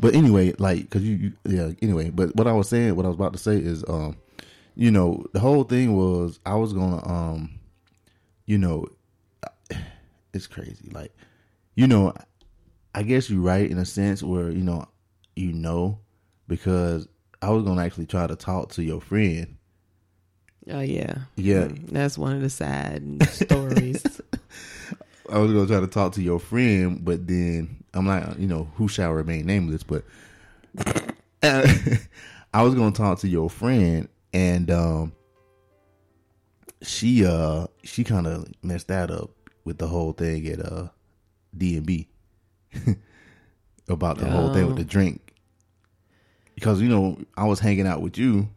But 0.00 0.14
anyway, 0.14 0.54
like, 0.58 0.88
cause 0.90 1.02
you, 1.02 1.14
you, 1.16 1.32
yeah. 1.44 1.72
Anyway, 1.82 2.10
but 2.10 2.34
what 2.36 2.46
I 2.46 2.52
was 2.52 2.68
saying, 2.68 2.96
what 2.96 3.04
I 3.04 3.08
was 3.08 3.16
about 3.16 3.32
to 3.34 3.38
say 3.38 3.56
is, 3.56 3.84
um, 3.88 4.16
you 4.74 4.90
know, 4.90 5.24
the 5.32 5.40
whole 5.40 5.64
thing 5.64 5.94
was 5.94 6.40
I 6.46 6.54
was 6.54 6.72
gonna, 6.72 7.06
um, 7.06 7.58
you 8.46 8.56
know, 8.58 8.86
it's 10.32 10.46
crazy. 10.46 10.90
Like, 10.90 11.12
you 11.76 11.86
know, 11.86 12.12
I 12.94 13.02
guess 13.02 13.28
you're 13.28 13.40
right 13.40 13.70
in 13.70 13.78
a 13.78 13.84
sense 13.84 14.22
where 14.22 14.50
you 14.50 14.62
know, 14.62 14.86
you 15.36 15.52
know, 15.52 15.98
because 16.48 17.06
I 17.44 17.50
was 17.50 17.62
gonna 17.62 17.82
actually 17.82 18.06
try 18.06 18.26
to 18.26 18.36
talk 18.36 18.70
to 18.72 18.82
your 18.82 19.02
friend. 19.02 19.56
Oh 20.70 20.80
yeah, 20.80 21.18
Yeah. 21.36 21.64
Mm, 21.66 21.90
that's 21.90 22.16
one 22.16 22.34
of 22.34 22.40
the 22.40 22.48
sad 22.48 23.22
stories. 23.28 24.02
I 25.30 25.38
was 25.38 25.52
gonna 25.52 25.66
try 25.66 25.80
to 25.80 25.86
talk 25.86 26.14
to 26.14 26.22
your 26.22 26.40
friend, 26.40 27.04
but 27.04 27.26
then 27.26 27.84
I'm 27.92 28.06
like, 28.06 28.38
you 28.38 28.46
know, 28.46 28.70
who 28.76 28.88
shall 28.88 29.12
remain 29.12 29.44
nameless, 29.44 29.82
but 29.82 30.04
I 31.42 32.62
was 32.62 32.74
gonna 32.74 32.92
talk 32.92 33.18
to 33.20 33.28
your 33.28 33.50
friend, 33.50 34.08
and 34.32 34.70
um, 34.70 35.12
she 36.80 37.26
uh 37.26 37.66
she 37.82 38.02
kind 38.04 38.26
of 38.26 38.46
messed 38.62 38.88
that 38.88 39.10
up 39.10 39.30
with 39.64 39.76
the 39.76 39.86
whole 39.86 40.12
thing 40.12 40.46
at 40.48 40.60
uh 40.60 40.88
D 41.56 41.76
and 41.76 41.84
B 41.84 42.08
about 43.88 44.16
the 44.18 44.30
whole 44.30 44.48
thing 44.48 44.66
with 44.66 44.76
the 44.76 44.84
drink, 44.84 45.23
because 46.54 46.80
you 46.80 46.88
know 46.88 47.18
I 47.36 47.44
was 47.44 47.60
hanging 47.60 47.86
out 47.86 48.00
with 48.02 48.18
you, 48.18 48.48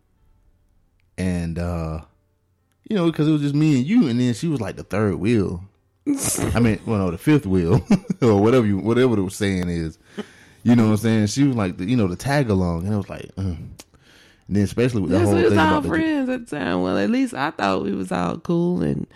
and 1.17 1.57
uh 1.59 2.01
you 2.89 2.95
know 2.95 3.05
because 3.09 3.27
it 3.27 3.31
was 3.31 3.41
just 3.41 3.55
me 3.55 3.77
and 3.77 3.85
you, 3.85 4.07
and 4.07 4.19
then 4.19 4.33
she 4.33 4.47
was 4.47 4.61
like 4.61 4.75
the 4.75 4.83
third 4.83 5.15
wheel. 5.15 5.63
I 6.55 6.59
mean, 6.61 6.79
well, 6.85 6.99
no, 6.99 7.11
the 7.11 7.17
fifth 7.17 7.45
wheel 7.45 7.85
or 8.21 8.41
whatever 8.41 8.65
you 8.65 8.77
whatever 8.77 9.15
the 9.15 9.29
saying 9.29 9.69
is. 9.69 9.97
You 10.63 10.75
know 10.75 10.85
what 10.85 10.91
I'm 10.91 10.97
saying? 10.97 11.27
She 11.27 11.43
was 11.43 11.55
like, 11.55 11.77
the, 11.77 11.85
you 11.85 11.95
know, 11.95 12.07
the 12.07 12.15
tag 12.17 12.49
along, 12.49 12.85
and 12.85 12.93
I 12.93 12.97
was 12.97 13.09
like, 13.09 13.33
mm. 13.35 13.55
and 13.57 13.75
then 14.49 14.63
especially 14.63 15.01
with 15.01 15.11
the 15.11 15.17
Yes, 15.19 15.27
whole 15.27 15.35
we 15.35 15.43
was 15.43 15.51
thing 15.51 15.59
all 15.59 15.67
about 15.69 15.83
the, 15.83 15.89
friends 15.89 16.29
at 16.29 16.45
the 16.49 16.55
time. 16.57 16.81
Well, 16.81 16.97
at 16.97 17.09
least 17.09 17.33
I 17.33 17.51
thought 17.51 17.83
we 17.83 17.93
was 17.93 18.11
all 18.11 18.37
cool 18.39 18.81
and 18.81 19.07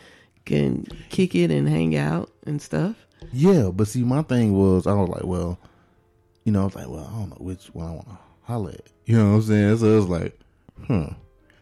can 0.45 0.85
kick 1.09 1.35
it 1.35 1.51
and 1.51 1.67
hang 1.67 1.95
out 1.97 2.31
and 2.45 2.61
stuff. 2.61 2.95
yeah. 3.33 3.69
But 3.73 3.87
see, 3.87 4.03
my 4.03 4.21
thing 4.21 4.53
was, 4.57 4.87
I 4.87 4.93
was 4.93 5.09
like, 5.09 5.23
well, 5.25 5.57
you 6.45 6.51
know, 6.53 6.61
I 6.61 6.65
was 6.65 6.75
like, 6.75 6.87
well, 6.87 7.09
I 7.13 7.19
don't 7.19 7.29
know 7.31 7.37
which 7.39 7.65
one 7.67 7.87
I 7.87 7.91
want 7.91 8.07
to 8.09 8.17
holler 8.51 8.71
at. 8.71 8.87
You 9.05 9.17
know 9.17 9.29
what 9.29 9.35
I'm 9.35 9.41
saying? 9.43 9.77
So 9.77 9.85
it 9.85 9.95
was 9.95 10.07
like, 10.09 10.39
hmm. 10.87 11.05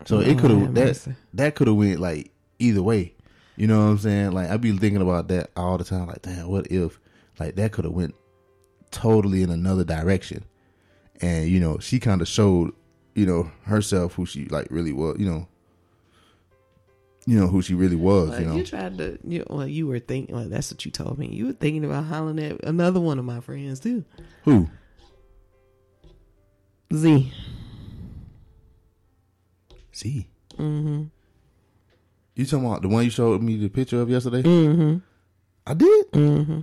So 0.06 0.20
it 0.20 0.40
could 0.40 0.52
have 0.52 0.74
that 0.76 1.16
that 1.34 1.56
could 1.56 1.68
have 1.68 1.76
went 1.76 2.00
like 2.00 2.32
either 2.58 2.82
way. 2.82 3.14
You 3.58 3.68
know 3.68 3.78
what 3.78 3.92
I'm 3.92 3.98
saying? 3.98 4.32
Like 4.32 4.50
I 4.50 4.58
be 4.58 4.76
thinking 4.78 5.02
about 5.02 5.28
that 5.28 5.52
all 5.56 5.78
the 5.78 5.84
time. 5.84 6.08
Like, 6.08 6.22
damn, 6.22 6.48
what 6.48 6.68
if 6.68 7.00
like 7.40 7.56
that 7.56 7.72
could 7.72 7.86
have 7.86 7.94
went 7.94 8.16
totally 8.92 9.44
in 9.44 9.50
another 9.50 9.84
direction? 9.84 10.46
And 11.22 11.48
you 11.50 11.60
know, 11.60 11.78
she 11.80 12.00
kind 12.00 12.22
of 12.22 12.28
showed, 12.28 12.74
you 13.14 13.26
know, 13.26 13.52
herself 13.64 14.14
who 14.14 14.26
she 14.26 14.46
like 14.46 14.68
really 14.72 14.94
was. 14.94 15.18
You 15.20 15.30
know, 15.30 15.48
you 17.26 17.40
know 17.40 17.48
who 17.48 17.62
she 17.62 17.74
really 17.74 17.98
was. 17.98 18.30
Like 18.30 18.40
you 18.40 18.46
know, 18.46 18.56
you 18.56 18.66
tried 18.66 18.98
to, 18.98 19.20
you, 19.24 19.46
well, 19.50 19.68
you 19.68 19.86
were 19.88 20.00
thinking. 20.00 20.36
Well, 20.36 20.48
that's 20.48 20.72
what 20.72 20.86
you 20.86 20.92
told 20.92 21.20
me. 21.20 21.28
You 21.28 21.48
were 21.48 21.54
thinking 21.54 21.84
about 21.84 22.06
hollering 22.06 22.40
at 22.40 22.64
another 22.64 23.02
one 23.02 23.20
of 23.20 23.26
my 23.26 23.42
friends 23.42 23.82
too, 23.82 24.06
who? 24.44 24.70
Z. 26.94 27.34
See. 29.92 30.28
Mm-hmm. 30.58 31.04
You 32.36 32.46
talking 32.46 32.66
about 32.66 32.82
the 32.82 32.88
one 32.88 33.04
you 33.04 33.10
showed 33.10 33.42
me 33.42 33.58
the 33.58 33.70
picture 33.70 34.02
of 34.02 34.10
yesterday? 34.10 34.44
Mm-hmm. 34.44 34.98
I 35.68 35.74
did. 35.74 36.12
Mm-hmm. 36.12 36.60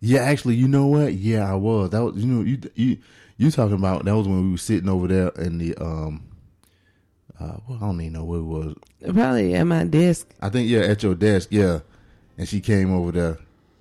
Yeah, 0.00 0.20
actually, 0.20 0.54
you 0.54 0.68
know 0.68 0.86
what? 0.86 1.14
Yeah, 1.14 1.50
I 1.50 1.54
was. 1.54 1.90
That 1.90 2.04
was 2.04 2.16
you 2.16 2.26
know 2.26 2.44
you 2.44 2.60
you 2.74 2.98
you 3.36 3.50
talking 3.50 3.74
about 3.74 4.04
that 4.04 4.14
was 4.14 4.28
when 4.28 4.44
we 4.44 4.52
were 4.52 4.58
sitting 4.58 4.88
over 4.88 5.08
there 5.08 5.28
in 5.30 5.58
the 5.58 5.74
um. 5.76 6.24
Uh, 7.40 7.56
well, 7.68 7.78
I 7.78 7.86
don't 7.86 8.00
even 8.00 8.12
know 8.12 8.24
where 8.24 8.40
it 8.40 8.42
was. 8.42 8.74
Probably 9.02 9.54
at 9.54 9.64
my 9.64 9.84
desk. 9.84 10.28
I 10.40 10.48
think 10.48 10.68
yeah, 10.68 10.80
at 10.80 11.02
your 11.02 11.14
desk, 11.14 11.48
yeah. 11.50 11.80
And 12.36 12.48
she 12.48 12.60
came 12.60 12.92
over 12.92 13.12
there. 13.12 13.38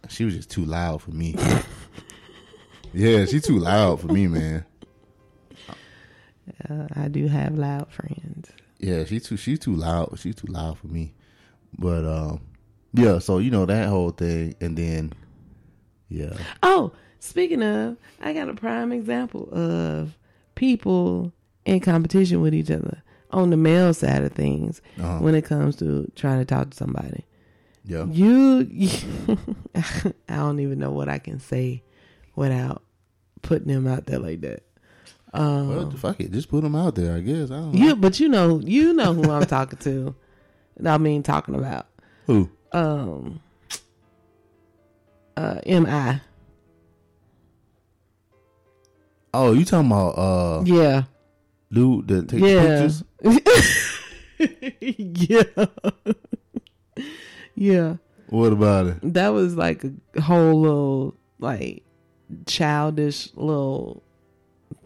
She 0.09 0.25
was 0.25 0.35
just 0.35 0.49
too 0.49 0.63
loud 0.63 1.01
for 1.01 1.11
me. 1.11 1.35
yeah, 2.93 3.25
she 3.25 3.39
too 3.39 3.59
loud 3.59 3.99
for 3.99 4.07
me, 4.07 4.27
man. 4.27 4.63
Uh, 6.69 6.87
I 6.95 7.07
do 7.07 7.27
have 7.27 7.55
loud 7.57 7.91
friends. 7.91 8.49
Yeah, 8.79 9.03
she 9.05 9.19
too 9.19 9.37
she 9.37 9.57
too 9.57 9.75
loud. 9.75 10.17
She's 10.19 10.35
too 10.35 10.47
loud 10.51 10.77
for 10.77 10.87
me. 10.87 11.13
But 11.77 12.05
um, 12.05 12.41
yeah. 12.93 13.19
So 13.19 13.39
you 13.39 13.51
know 13.51 13.65
that 13.65 13.87
whole 13.89 14.11
thing, 14.11 14.55
and 14.61 14.77
then 14.77 15.13
yeah, 16.09 16.37
Oh, 16.63 16.91
speaking 17.19 17.61
of, 17.63 17.97
I 18.21 18.33
got 18.33 18.47
a 18.49 18.53
prime 18.53 18.91
example 18.91 19.49
of 19.51 20.17
people 20.55 21.33
in 21.65 21.79
competition 21.81 22.39
with 22.41 22.53
each 22.53 22.71
other 22.71 23.01
on 23.31 23.49
the 23.49 23.57
male 23.57 23.93
side 23.93 24.23
of 24.23 24.31
things 24.31 24.81
Uh-huh. 24.97 25.19
when 25.19 25.35
it 25.35 25.43
comes 25.43 25.75
to 25.77 26.09
trying 26.15 26.39
to 26.39 26.45
talk 26.45 26.69
to 26.69 26.77
somebody. 26.77 27.25
yeah. 27.83 28.05
You, 28.05 28.69
I 29.75 30.35
don't 30.37 30.59
even 30.61 30.79
know 30.79 30.91
what 30.91 31.09
I 31.09 31.19
can 31.19 31.39
say 31.39 31.83
without 32.35 32.83
putting 33.41 33.67
them 33.67 33.85
out 33.85 34.05
there 34.05 34.19
like 34.19 34.41
that. 34.41 34.63
Well, 35.37 35.91
fuck 35.91 36.19
it, 36.19 36.31
just 36.31 36.49
put 36.49 36.63
them 36.63 36.75
out 36.75 36.95
there. 36.95 37.15
I 37.15 37.19
guess 37.19 37.51
I 37.51 37.55
don't 37.55 37.73
know. 37.73 37.87
You, 37.87 37.95
but 37.95 38.19
you 38.19 38.27
know, 38.27 38.59
you 38.59 38.93
know 38.93 39.13
who 39.13 39.29
I'm 39.31 39.45
talking 39.45 39.79
to. 39.79 40.15
I 40.85 40.97
mean, 40.97 41.23
talking 41.23 41.55
about 41.55 41.87
who. 42.25 42.49
um, 42.71 43.39
uh, 45.35 45.59
Mi. 45.65 46.21
Oh, 49.33 49.53
you 49.53 49.65
talking 49.65 49.87
about 49.91 50.17
uh 50.17 50.63
Yeah, 50.65 51.03
dude 51.71 52.07
that 52.07 52.29
take 52.29 52.41
yeah, 52.41 52.87
pictures? 52.87 53.03
yeah, 54.89 55.65
yeah. 57.55 57.95
What 58.29 58.53
about 58.53 58.87
it? 58.87 59.13
That 59.13 59.29
was 59.29 59.55
like 59.55 59.83
a 59.83 60.21
whole 60.21 60.61
little 60.61 61.15
like 61.39 61.83
childish 62.45 63.29
little 63.35 64.03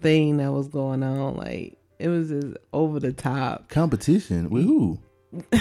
thing 0.01 0.37
that 0.37 0.51
was 0.51 0.67
going 0.67 1.03
on. 1.03 1.35
Like 1.35 1.77
it 1.99 2.07
was 2.07 2.29
just 2.29 2.57
over 2.73 2.99
the 2.99 3.13
top. 3.13 3.69
Competition 3.69 4.49
with 4.49 4.63
who? 4.63 4.99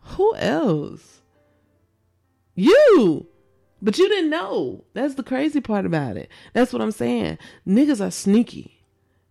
Who 0.00 0.34
else? 0.36 1.20
You. 2.54 3.26
But 3.80 3.98
you 3.98 4.08
didn't 4.08 4.30
know. 4.30 4.84
That's 4.94 5.14
the 5.14 5.22
crazy 5.22 5.60
part 5.60 5.86
about 5.86 6.16
it. 6.16 6.30
That's 6.54 6.72
what 6.72 6.82
I'm 6.82 6.90
saying. 6.92 7.38
Niggas 7.66 8.04
are 8.04 8.10
sneaky. 8.10 8.82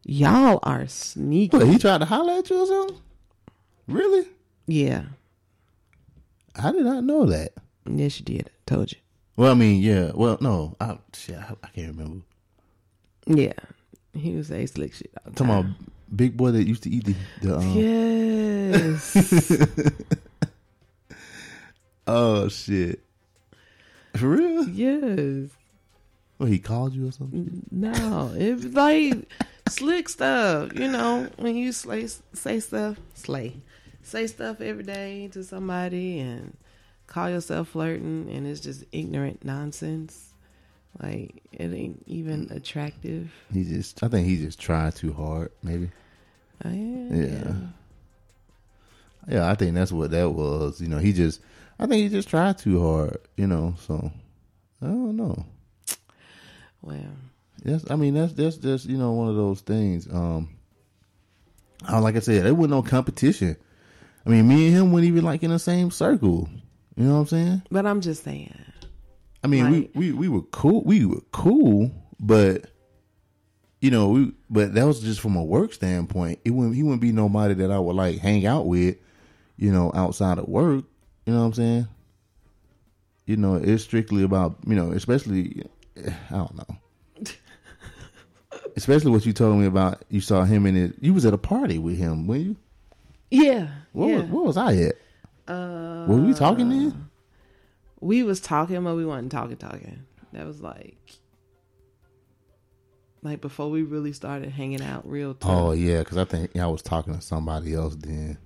Y'all 0.04 0.60
are 0.64 0.88
sneaky. 0.88 1.58
What, 1.58 1.68
he 1.68 1.78
tried 1.78 1.98
to 1.98 2.06
holler 2.06 2.34
at 2.34 2.50
you 2.50 2.62
or 2.62 2.66
something? 2.68 2.98
Really? 3.88 4.28
Yeah. 4.68 5.04
I 6.56 6.72
did 6.72 6.86
not 6.86 7.04
know 7.04 7.26
that. 7.26 7.54
Yes, 7.86 8.20
you 8.20 8.26
did. 8.26 8.50
Told 8.66 8.92
you. 8.92 9.00
Well, 9.36 9.52
I 9.52 9.56
mean, 9.56 9.82
yeah. 9.82 10.12
Well, 10.14 10.38
no, 10.42 10.76
I 10.80 10.98
shit, 11.14 11.38
I, 11.38 11.56
I 11.64 11.68
can't 11.68 11.96
remember. 11.96 12.24
Yeah. 13.26 13.54
He 14.18 14.36
was 14.36 14.52
a 14.52 14.66
slick 14.66 14.94
shit. 14.94 15.12
talking 15.36 15.46
about 15.46 15.66
big 16.16 16.38
boy 16.38 16.52
that 16.52 16.66
used 16.68 16.84
to 16.84 16.90
eat 16.90 17.06
the. 17.06 17.16
the 17.42 17.58
um, 17.58 17.74
Yes. 17.74 19.94
Oh 22.10 22.48
shit! 22.48 23.02
For 24.16 24.30
real? 24.30 24.68
yes. 24.70 25.50
Well, 26.40 26.48
he 26.48 26.60
called 26.60 26.94
you 26.94 27.08
or 27.08 27.12
something? 27.12 27.64
No. 27.72 28.32
It 28.38 28.54
was 28.54 28.66
like 28.74 29.30
slick 29.70 30.08
stuff. 30.08 30.74
You 30.74 30.88
know, 30.88 31.28
when 31.38 31.56
you 31.58 31.72
slay, 31.72 32.08
say 32.34 32.60
stuff, 32.60 32.98
slay. 33.14 33.58
Say 34.04 34.28
stuff 34.28 34.62
every 34.62 34.84
day 34.84 35.28
to 35.34 35.44
somebody 35.44 36.20
and 36.20 36.56
call 37.08 37.30
yourself 37.30 37.70
flirting 37.70 38.30
and 38.32 38.48
it's 38.48 38.62
just 38.62 38.86
ignorant 38.94 39.44
nonsense. 39.44 40.27
Like, 41.02 41.44
it 41.52 41.72
ain't 41.74 42.04
even 42.08 42.48
attractive. 42.52 43.32
He 43.54 43.64
just. 43.64 44.04
I 44.04 44.08
think 44.08 44.28
he 44.28 44.38
just 44.38 44.60
tried 44.60 44.96
too 44.96 45.14
hard. 45.14 45.52
Maybe. 45.62 45.92
Oh, 46.66 46.70
yeah. 46.70 47.16
Yeah. 47.16 47.54
Yeah, 49.30 49.50
I 49.50 49.56
think 49.56 49.76
that's 49.76 49.92
what 49.92 50.12
that 50.12 50.32
was. 50.32 50.82
You 50.82 50.88
know, 50.88 50.98
he 50.98 51.14
just. 51.14 51.42
I 51.80 51.86
think 51.86 52.02
he 52.02 52.10
just 52.10 52.30
tried 52.30 52.58
too 52.58 52.82
hard. 52.82 53.18
You 53.36 53.48
know, 53.48 53.76
so 53.80 54.12
I 54.82 54.86
don't 54.88 55.16
know. 55.18 55.46
Well, 56.82 57.04
Yes, 57.64 57.84
I 57.90 57.96
mean 57.96 58.14
that's 58.14 58.34
that's 58.34 58.58
just 58.58 58.86
you 58.86 58.98
know 58.98 59.12
one 59.14 59.28
of 59.30 59.36
those 59.36 59.62
things. 59.62 60.08
Um, 60.12 60.50
uh, 61.92 62.02
like 62.02 62.16
I 62.16 62.20
said, 62.20 62.46
there 62.46 62.54
wasn't 62.54 62.72
no 62.72 62.82
competition. 62.82 63.58
I 64.26 64.30
mean, 64.30 64.48
me 64.48 64.68
and 64.68 64.76
him 64.76 64.92
weren't 64.92 65.06
even 65.06 65.24
like 65.24 65.44
in 65.44 65.52
the 65.52 65.60
same 65.60 65.92
circle. 65.92 66.50
You 66.96 67.06
know 67.06 67.14
what 67.14 67.20
I'm 67.20 67.28
saying? 67.28 67.62
but 67.70 67.86
I'm 67.86 68.02
just 68.02 68.24
saying. 68.24 68.56
I 69.48 69.50
mean, 69.50 69.64
Right. 69.64 69.96
we, 69.96 70.12
we 70.12 70.14
we 70.14 70.28
were 70.30 70.42
cool. 70.52 70.84
We 70.84 71.06
were 71.06 71.22
cool, 71.32 71.92
but 72.20 72.66
you 73.82 73.92
know, 73.92 74.10
we 74.10 74.34
but 74.50 74.74
that 74.74 74.86
was 74.86 75.00
just 75.00 75.20
from 75.22 75.36
a 75.36 75.44
work 75.44 75.74
standpoint. 75.74 76.40
It 76.44 76.52
wouldn't 76.52 76.76
he 76.76 76.84
wouldn't 76.84 77.02
be 77.02 77.12
nobody 77.12 77.54
that 77.56 77.72
I 77.72 77.80
would 77.80 77.96
like 77.96 78.20
hang 78.20 78.46
out 78.46 78.66
with. 78.68 78.98
You 79.58 79.72
know, 79.72 79.92
outside 79.96 80.38
of 80.38 80.48
work. 80.48 80.84
You 81.26 81.34
know 81.34 81.40
what 81.40 81.46
I'm 81.46 81.54
saying? 81.54 81.88
You 83.26 83.38
know, 83.38 83.56
it's 83.56 83.84
strictly 83.84 84.24
about 84.24 84.58
you 84.68 84.76
know, 84.76 84.92
especially 84.92 85.64
I 86.06 86.12
don't 86.36 86.56
know. 86.56 86.78
Especially 88.76 89.10
what 89.10 89.26
you 89.26 89.34
told 89.34 89.58
me 89.60 89.66
about. 89.66 90.04
You 90.10 90.22
saw 90.22 90.44
him 90.44 90.68
in 90.68 90.78
it. 90.78 90.96
You 91.02 91.14
was 91.14 91.26
at 91.26 91.34
a 91.34 91.38
party 91.38 91.80
with 91.80 91.98
him, 91.98 92.28
were 92.28 92.36
you? 92.36 92.56
Yeah. 93.32 93.70
What, 93.92 94.08
yeah. 94.08 94.16
was, 94.18 94.26
what 94.26 94.46
was 94.46 94.58
I 94.58 94.76
at? 94.76 94.96
Uh, 95.48 96.06
were 96.08 96.18
we 96.22 96.34
talking 96.36 96.70
then? 96.70 97.10
We 98.00 98.24
was 98.24 98.40
talking, 98.40 98.84
but 98.84 98.96
we 98.96 99.06
wasn't 99.06 99.32
talking 99.32 99.58
talking. 99.58 100.06
That 100.34 100.46
was 100.46 100.62
like 100.62 100.98
like 103.24 103.42
before 103.42 103.70
we 103.70 103.84
really 103.84 104.14
started 104.14 104.50
hanging 104.50 104.82
out 104.82 105.10
real 105.10 105.34
tough. 105.34 105.52
Oh 105.52 105.72
yeah, 105.72 106.00
because 106.00 106.18
I 106.18 106.26
think 106.26 106.56
I 106.56 106.68
was 106.68 106.82
talking 106.82 107.16
to 107.16 107.22
somebody 107.22 107.74
else 107.74 107.96
then. 107.96 108.38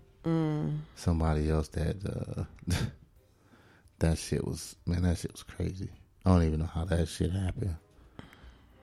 Somebody 0.95 1.49
else 1.49 1.67
that 1.69 1.97
uh, 2.05 2.43
that 3.99 4.17
shit 4.17 4.45
was 4.45 4.75
man. 4.85 5.03
That 5.03 5.17
shit 5.17 5.31
was 5.31 5.43
crazy. 5.43 5.89
I 6.25 6.29
don't 6.29 6.43
even 6.43 6.59
know 6.59 6.67
how 6.67 6.85
that 6.85 7.07
shit 7.07 7.31
happened. 7.31 7.75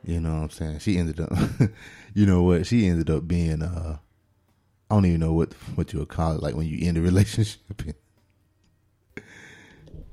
You 0.05 0.21
know 0.21 0.35
what 0.35 0.43
I'm 0.43 0.51
saying? 0.51 0.79
She 0.81 0.99
ended 0.99 1.21
up. 1.21 1.33
you 2.15 2.27
know 2.27 2.43
what? 2.43 2.67
She 2.67 2.87
ended 2.87 3.11
up 3.11 3.29
being. 3.29 3.63
uh 3.63 3.99
I 4.91 4.95
don't 4.95 5.07
even 5.07 5.21
know 5.21 5.35
what 5.35 5.53
what 5.75 5.93
you 5.93 6.01
would 6.01 6.09
call 6.09 6.33
it. 6.33 6.43
Like 6.43 6.55
when 6.55 6.67
you 6.67 6.87
end 6.87 6.99
a 6.99 7.01
relationship. 7.03 7.61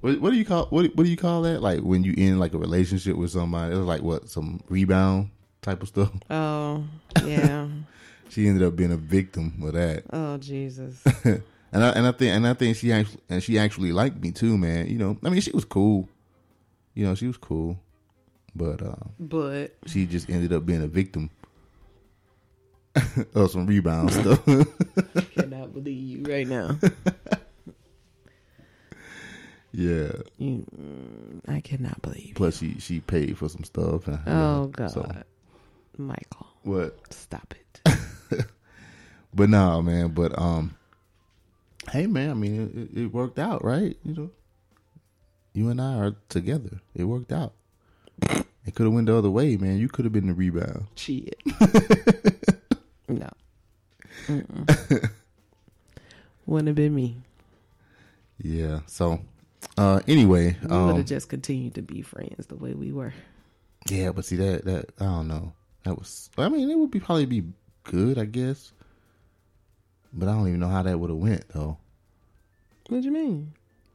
What, 0.01 0.19
what 0.21 0.31
do 0.31 0.37
you 0.37 0.45
call 0.45 0.65
what 0.67 0.95
what 0.95 1.03
do 1.03 1.09
you 1.09 1.17
call 1.17 1.41
that? 1.43 1.61
Like 1.61 1.81
when 1.81 2.03
you 2.03 2.13
end 2.17 2.39
like 2.39 2.53
a 2.53 2.57
relationship 2.57 3.15
with 3.15 3.31
somebody, 3.31 3.73
it 3.73 3.77
was 3.77 3.87
like 3.87 4.01
what 4.01 4.29
some 4.29 4.61
rebound 4.69 5.29
type 5.61 5.81
of 5.81 5.87
stuff. 5.87 6.11
Oh, 6.29 6.83
yeah. 7.25 7.67
She 8.29 8.47
ended 8.47 8.63
up 8.67 8.75
being 8.75 8.91
a 8.91 8.97
victim 8.97 9.61
of 9.63 9.73
that, 9.73 10.03
oh 10.11 10.37
Jesus. 10.37 11.03
and 11.23 11.43
I 11.73 11.89
and 11.89 12.07
I 12.07 12.11
think 12.11 12.33
and 12.35 12.47
I 12.47 12.53
think 12.53 12.75
she 12.77 12.91
actually 12.91 13.21
and 13.29 13.41
she 13.43 13.57
actually 13.57 13.91
liked 13.91 14.21
me 14.21 14.31
too, 14.31 14.57
man. 14.57 14.87
You 14.87 14.97
know, 14.97 15.17
I 15.23 15.29
mean, 15.29 15.41
she 15.41 15.51
was 15.51 15.65
cool. 15.65 16.09
You 16.93 17.05
know, 17.05 17.15
she 17.15 17.27
was 17.27 17.37
cool, 17.37 17.79
but 18.55 18.81
uh, 18.81 18.95
But 19.19 19.75
she 19.85 20.05
just 20.05 20.29
ended 20.29 20.53
up 20.53 20.65
being 20.65 20.81
a 20.81 20.87
victim 20.87 21.29
of 23.35 23.51
some 23.51 23.67
rebound 23.67 24.13
stuff. 24.13 24.41
I 24.47 25.21
cannot 25.21 25.73
believe 25.73 26.01
you 26.01 26.23
right 26.31 26.47
now. 26.47 26.79
Yeah. 29.77 30.11
You, 30.37 30.65
mm, 30.79 31.41
I 31.47 31.59
cannot 31.61 32.01
believe. 32.01 32.27
You. 32.29 32.33
Plus, 32.35 32.57
she 32.57 32.79
she 32.79 32.99
paid 33.01 33.37
for 33.37 33.49
some 33.49 33.63
stuff. 33.63 34.07
and, 34.07 34.17
you 34.25 34.31
Oh 34.31 34.61
know, 34.63 34.67
God, 34.67 34.91
so- 34.91 35.11
Michael, 35.97 36.47
what? 36.63 36.97
stop 37.13 37.53
it. 37.53 37.81
But 39.33 39.49
no, 39.49 39.81
man. 39.81 40.09
But 40.13 40.37
um, 40.39 40.75
hey, 41.91 42.07
man. 42.07 42.29
I 42.31 42.33
mean, 42.35 42.89
it, 42.95 43.01
it 43.01 43.13
worked 43.13 43.37
out, 43.37 43.65
right? 43.65 43.97
You 44.03 44.13
know, 44.13 44.29
you 45.53 45.69
and 45.69 45.81
I 45.81 45.95
are 45.97 46.15
together. 46.29 46.79
It 46.95 47.03
worked 47.03 47.33
out. 47.33 47.51
It 48.65 48.73
could 48.75 48.85
have 48.85 48.93
went 48.93 49.07
the 49.07 49.15
other 49.17 49.29
way, 49.29 49.57
man. 49.57 49.77
You 49.77 49.89
could 49.89 50.05
have 50.05 50.13
been 50.13 50.27
the 50.27 50.33
rebound. 50.33 50.87
Shit. 50.95 51.35
no. 53.09 53.29
Wouldn't 56.45 56.67
have 56.67 56.75
been 56.75 56.95
me. 56.95 57.17
Yeah. 58.41 58.79
So, 58.87 59.19
uh, 59.77 59.99
anyway, 60.07 60.55
We 60.61 60.67
would 60.67 60.71
um, 60.75 60.95
have 60.97 61.05
just 61.05 61.29
continued 61.29 61.75
to 61.75 61.81
be 61.81 62.01
friends 62.01 62.47
the 62.47 62.55
way 62.55 62.73
we 62.73 62.91
were. 62.91 63.13
yeah. 63.89 64.11
But 64.11 64.25
see 64.25 64.35
that 64.37 64.65
that 64.65 64.85
I 64.99 65.05
don't 65.05 65.27
know. 65.27 65.53
That 65.83 65.97
was. 65.97 66.29
I 66.37 66.49
mean, 66.49 66.69
it 66.69 66.77
would 66.77 66.91
be 66.91 66.99
probably 66.99 67.25
be 67.25 67.43
good, 67.83 68.17
I 68.17 68.25
guess. 68.25 68.71
But 70.13 70.29
I 70.29 70.33
don't 70.33 70.47
even 70.47 70.59
know 70.59 70.69
how 70.69 70.83
that 70.83 70.97
would 70.99 71.09
have 71.09 71.19
went 71.19 71.47
though. 71.49 71.77
What 72.87 73.01
do 73.01 73.05
you 73.05 73.11
mean? 73.11 73.51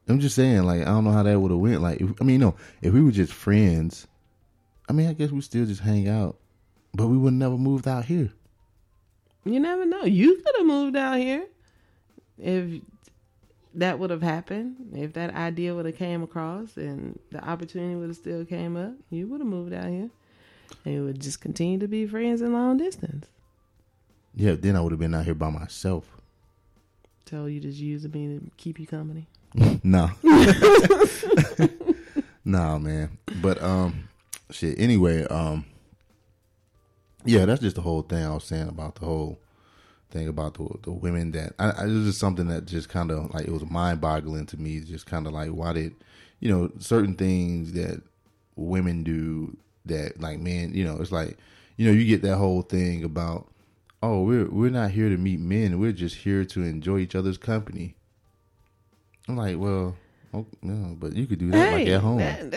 I'm 0.08 0.18
just 0.20 0.34
saying, 0.34 0.64
like, 0.64 0.82
I 0.82 0.86
don't 0.86 1.04
know 1.04 1.12
how 1.12 1.22
that 1.22 1.38
would 1.38 1.52
have 1.52 1.60
went. 1.60 1.82
Like, 1.82 2.00
if, 2.00 2.10
I 2.20 2.24
mean, 2.24 2.40
no, 2.40 2.56
if 2.82 2.92
we 2.92 3.00
were 3.00 3.12
just 3.12 3.32
friends, 3.32 4.08
I 4.88 4.92
mean, 4.92 5.08
I 5.08 5.12
guess 5.12 5.30
we 5.30 5.40
still 5.40 5.64
just 5.66 5.82
hang 5.82 6.08
out, 6.08 6.36
but 6.92 7.06
we 7.06 7.16
would 7.16 7.34
never 7.34 7.56
moved 7.56 7.86
out 7.86 8.06
here. 8.06 8.32
You 9.44 9.60
never 9.60 9.86
know. 9.86 10.02
You 10.02 10.36
could 10.36 10.54
have 10.58 10.66
moved 10.66 10.96
out 10.96 11.18
here 11.18 11.46
if 12.38 12.82
that 13.74 13.98
would 13.98 14.10
have 14.10 14.22
happened. 14.22 14.76
If 14.94 15.12
that 15.14 15.34
idea 15.34 15.74
would 15.74 15.86
have 15.86 15.96
came 15.96 16.22
across 16.22 16.76
and 16.76 17.18
the 17.30 17.42
opportunity 17.46 17.94
would 17.94 18.08
have 18.08 18.16
still 18.16 18.44
came 18.44 18.76
up, 18.76 18.92
you 19.10 19.26
would 19.28 19.40
have 19.40 19.48
moved 19.48 19.72
out 19.72 19.88
here. 19.88 20.10
And 20.84 20.94
you 20.94 21.04
would 21.04 21.20
just 21.20 21.40
continue 21.40 21.78
to 21.78 21.88
be 21.88 22.06
friends 22.06 22.40
in 22.40 22.52
long 22.52 22.76
distance. 22.76 23.26
Yeah, 24.34 24.54
then 24.54 24.76
I 24.76 24.80
would 24.80 24.92
have 24.92 25.00
been 25.00 25.14
out 25.14 25.24
here 25.24 25.34
by 25.34 25.50
myself. 25.50 26.08
So 27.28 27.46
you 27.46 27.60
just 27.60 27.78
using 27.78 28.10
me 28.10 28.38
to 28.38 28.50
keep 28.56 28.80
you 28.80 28.86
company. 28.86 29.26
No, 29.82 30.08
nah, 32.44 32.78
man. 32.78 33.18
But 33.42 33.60
um, 33.60 34.08
shit. 34.50 34.78
Anyway, 34.78 35.24
um, 35.24 35.64
yeah, 37.24 37.46
that's 37.46 37.60
just 37.60 37.76
the 37.76 37.82
whole 37.82 38.02
thing 38.02 38.24
I 38.24 38.32
was 38.32 38.44
saying 38.44 38.68
about 38.68 38.96
the 38.96 39.06
whole 39.06 39.40
thing 40.10 40.28
about 40.28 40.54
the 40.54 40.68
the 40.82 40.92
women 40.92 41.30
that 41.32 41.54
I, 41.58 41.70
I 41.70 41.84
it 41.84 41.88
was 41.92 42.04
just 42.06 42.18
something 42.20 42.48
that 42.48 42.66
just 42.66 42.88
kind 42.88 43.10
of 43.10 43.32
like 43.32 43.46
it 43.46 43.52
was 43.52 43.68
mind 43.70 44.00
boggling 44.00 44.46
to 44.46 44.56
me. 44.56 44.80
Just 44.80 45.06
kind 45.06 45.26
of 45.26 45.32
like 45.32 45.50
why 45.50 45.72
did 45.72 45.94
you 46.40 46.50
know 46.50 46.70
certain 46.78 47.14
things 47.14 47.72
that 47.74 48.02
women 48.56 49.02
do 49.02 49.56
that 49.86 50.20
like 50.20 50.38
men 50.38 50.72
you 50.74 50.84
know 50.84 50.98
it's 51.00 51.10
like 51.12 51.38
you 51.76 51.86
know 51.86 51.92
you 51.92 52.04
get 52.04 52.20
that 52.22 52.36
whole 52.36 52.60
thing 52.62 53.02
about 53.02 53.48
oh 54.02 54.22
we're 54.22 54.48
we're 54.50 54.70
not 54.70 54.90
here 54.90 55.08
to 55.08 55.16
meet 55.16 55.40
men 55.40 55.80
we're 55.80 55.92
just 55.92 56.16
here 56.16 56.44
to 56.44 56.62
enjoy 56.62 56.98
each 56.98 57.14
other's 57.14 57.38
company. 57.38 57.94
I'm 59.28 59.36
like 59.36 59.56
well. 59.58 59.96
Oh, 60.32 60.46
no, 60.62 60.94
but 60.96 61.14
you 61.16 61.26
could 61.26 61.40
do 61.40 61.50
that 61.50 61.72
like 61.72 61.88
at 61.88 62.00
home 62.02 62.18
that- 62.18 62.52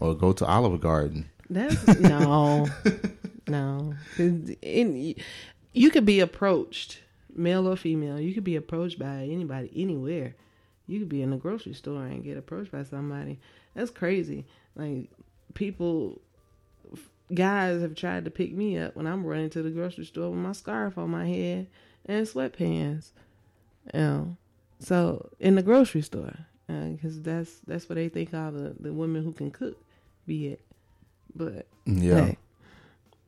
or 0.00 0.14
go 0.14 0.32
to 0.32 0.46
Olive 0.46 0.80
Garden. 0.80 1.28
That's 1.48 1.98
no, 1.98 2.68
no. 3.48 3.94
You 5.72 5.90
could 5.90 6.04
be 6.06 6.20
approached, 6.20 7.00
male 7.34 7.68
or 7.68 7.76
female. 7.76 8.18
You 8.20 8.34
could 8.34 8.44
be 8.44 8.56
approached 8.56 8.98
by 8.98 9.28
anybody, 9.30 9.70
anywhere. 9.74 10.34
You 10.86 10.98
could 10.98 11.08
be 11.08 11.22
in 11.22 11.32
a 11.32 11.36
grocery 11.36 11.74
store 11.74 12.04
and 12.04 12.24
get 12.24 12.36
approached 12.36 12.72
by 12.72 12.82
somebody. 12.82 13.38
That's 13.74 13.90
crazy. 13.90 14.46
Like 14.74 15.08
people, 15.54 16.20
guys 17.32 17.80
have 17.82 17.94
tried 17.94 18.24
to 18.24 18.30
pick 18.30 18.52
me 18.52 18.78
up 18.78 18.96
when 18.96 19.06
I'm 19.06 19.24
running 19.24 19.50
to 19.50 19.62
the 19.62 19.70
grocery 19.70 20.04
store 20.04 20.30
with 20.30 20.40
my 20.40 20.52
scarf 20.52 20.98
on 20.98 21.10
my 21.10 21.26
head 21.28 21.68
and 22.06 22.26
sweatpants. 22.26 23.10
You 23.94 24.00
know, 24.00 24.36
so 24.80 25.30
in 25.38 25.54
the 25.54 25.62
grocery 25.62 26.02
store, 26.02 26.34
uh, 26.68 26.88
because 26.88 27.22
that's 27.22 27.60
that's 27.66 27.88
what 27.88 27.94
they 27.96 28.08
think 28.08 28.34
all 28.34 28.50
the 28.50 28.74
the 28.78 28.92
women 28.92 29.22
who 29.22 29.32
can 29.32 29.50
cook 29.50 29.76
be 30.26 30.48
it. 30.48 30.60
But 31.34 31.66
Yeah. 31.86 32.24
hey, 32.26 32.38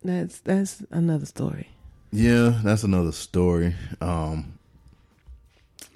that's 0.03 0.41
that's 0.41 0.83
another 0.91 1.27
story. 1.27 1.69
Yeah, 2.13 2.61
that's 2.63 2.83
another 2.85 3.13
story. 3.13 3.75
Um, 4.01 4.59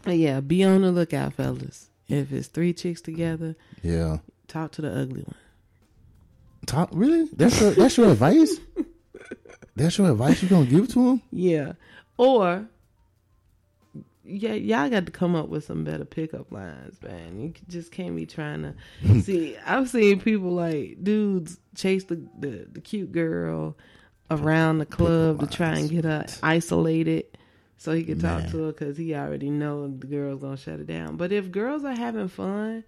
But 0.03 0.17
yeah, 0.17 0.41
be 0.41 0.65
on 0.65 0.83
the 0.83 0.91
lookout, 0.93 1.35
fellas. 1.35 1.89
If 2.09 2.33
it's 2.33 2.49
three 2.49 2.73
chicks 2.73 3.01
together, 3.01 3.57
yeah. 3.83 4.19
talk 4.49 4.73
to 4.73 4.83
the 4.83 4.91
ugly 4.91 5.23
one. 5.23 5.35
Talk 6.67 6.89
really? 6.93 7.29
That's 7.33 7.61
your 7.61 7.71
that's 7.73 7.97
your 7.97 8.11
advice? 8.11 8.59
That's 9.75 9.99
your 9.99 10.11
advice 10.11 10.43
you 10.43 10.49
gonna 10.49 10.67
give 10.67 10.89
to 10.95 11.11
him? 11.11 11.23
Yeah, 11.31 11.73
or 12.17 12.67
yeah, 14.25 14.55
y'all 14.55 14.89
got 14.91 15.07
to 15.07 15.13
come 15.13 15.37
up 15.37 15.49
with 15.49 15.65
some 15.65 15.85
better 15.85 16.05
pickup 16.05 16.51
lines, 16.51 17.01
man. 17.03 17.39
You 17.41 17.53
just 17.69 17.93
can't 17.93 18.17
be 18.17 18.27
trying 18.27 18.63
to 18.63 19.21
see. 19.23 19.57
I've 19.67 19.89
seen 19.91 20.21
people 20.21 20.51
like 20.53 20.99
dudes 21.03 21.59
chase 21.75 22.05
the 22.05 22.21
the, 22.39 22.67
the 22.73 22.81
cute 22.81 23.13
girl 23.13 23.77
around 24.31 24.79
the 24.79 24.87
club 24.87 25.41
to 25.41 25.47
try 25.47 25.77
and 25.79 25.91
get 25.91 26.05
her 26.05 26.27
isolated. 26.43 27.27
So 27.79 27.93
he 27.93 28.05
can 28.05 28.19
talk 28.19 28.43
Man. 28.43 28.51
to 28.53 28.59
her 28.65 28.73
because 28.73 28.97
he 28.97 29.15
already 29.15 29.51
know 29.51 29.87
the 29.87 30.07
girl's 30.07 30.41
gonna 30.41 30.57
shut 30.57 30.81
it 30.81 30.87
down. 30.87 31.17
But 31.17 31.33
if 31.33 31.51
girls 31.51 31.85
are 31.85 31.95
having 31.95 32.29
fun 32.29 32.85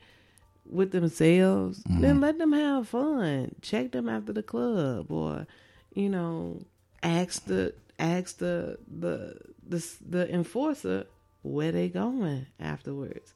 with 0.66 0.92
themselves, 0.92 1.83
then 1.87 2.20
let 2.20 2.38
them 2.38 2.53
have 2.53 2.88
fun. 2.88 3.55
Check 3.61 3.92
them 3.92 4.09
after 4.09 4.33
the 4.33 4.42
club, 4.42 5.12
or 5.12 5.46
you 5.94 6.09
know, 6.09 6.62
ask 7.03 7.44
the 7.44 7.74
ask 7.98 8.38
the 8.38 8.79
the 8.88 9.37
the 9.66 9.85
the 10.09 10.33
enforcer 10.33 11.07
where 11.42 11.72
they 11.72 11.88
going 11.88 12.46
afterwards. 12.59 13.35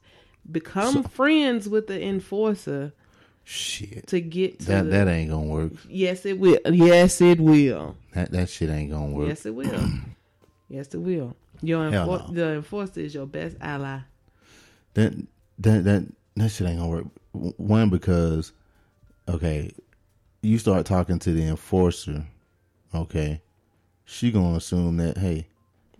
Become 0.51 1.03
friends 1.03 1.69
with 1.69 1.87
the 1.87 2.03
enforcer 2.03 2.93
Shit. 3.45 4.07
to 4.07 4.21
get 4.21 4.59
to 4.59 4.65
That 4.67 4.83
the, 4.85 4.89
that 4.91 5.07
ain't 5.07 5.29
gonna 5.29 5.45
work. 5.45 5.73
Yes, 5.89 6.25
it 6.25 6.39
will. 6.39 6.59
Yes, 6.65 7.19
it 7.21 7.39
will. 7.39 7.95
That 8.13 8.31
that 8.31 8.49
shit 8.49 8.69
ain't 8.69 8.91
gonna 8.91 9.07
work. 9.07 9.27
Yes, 9.27 9.45
it 9.45 9.53
will. 9.53 9.89
yes, 10.69 10.93
it 10.93 10.99
will. 10.99 11.35
Your 11.61 11.89
enfor- 11.89 12.29
no. 12.29 12.33
the 12.33 12.53
enforcer 12.53 13.01
is 13.01 13.13
your 13.13 13.25
best 13.25 13.57
ally. 13.59 13.99
That 14.93 15.13
that 15.59 15.83
that 15.83 16.05
that 16.35 16.49
shit 16.49 16.67
ain't 16.67 16.79
gonna 16.79 16.89
work. 16.89 17.05
One 17.31 17.89
because 17.89 18.53
okay, 19.27 19.71
you 20.41 20.57
start 20.57 20.85
talking 20.85 21.19
to 21.19 21.33
the 21.33 21.47
enforcer, 21.47 22.25
okay, 22.93 23.41
she 24.05 24.31
gonna 24.31 24.57
assume 24.57 24.97
that 24.97 25.17
hey, 25.17 25.47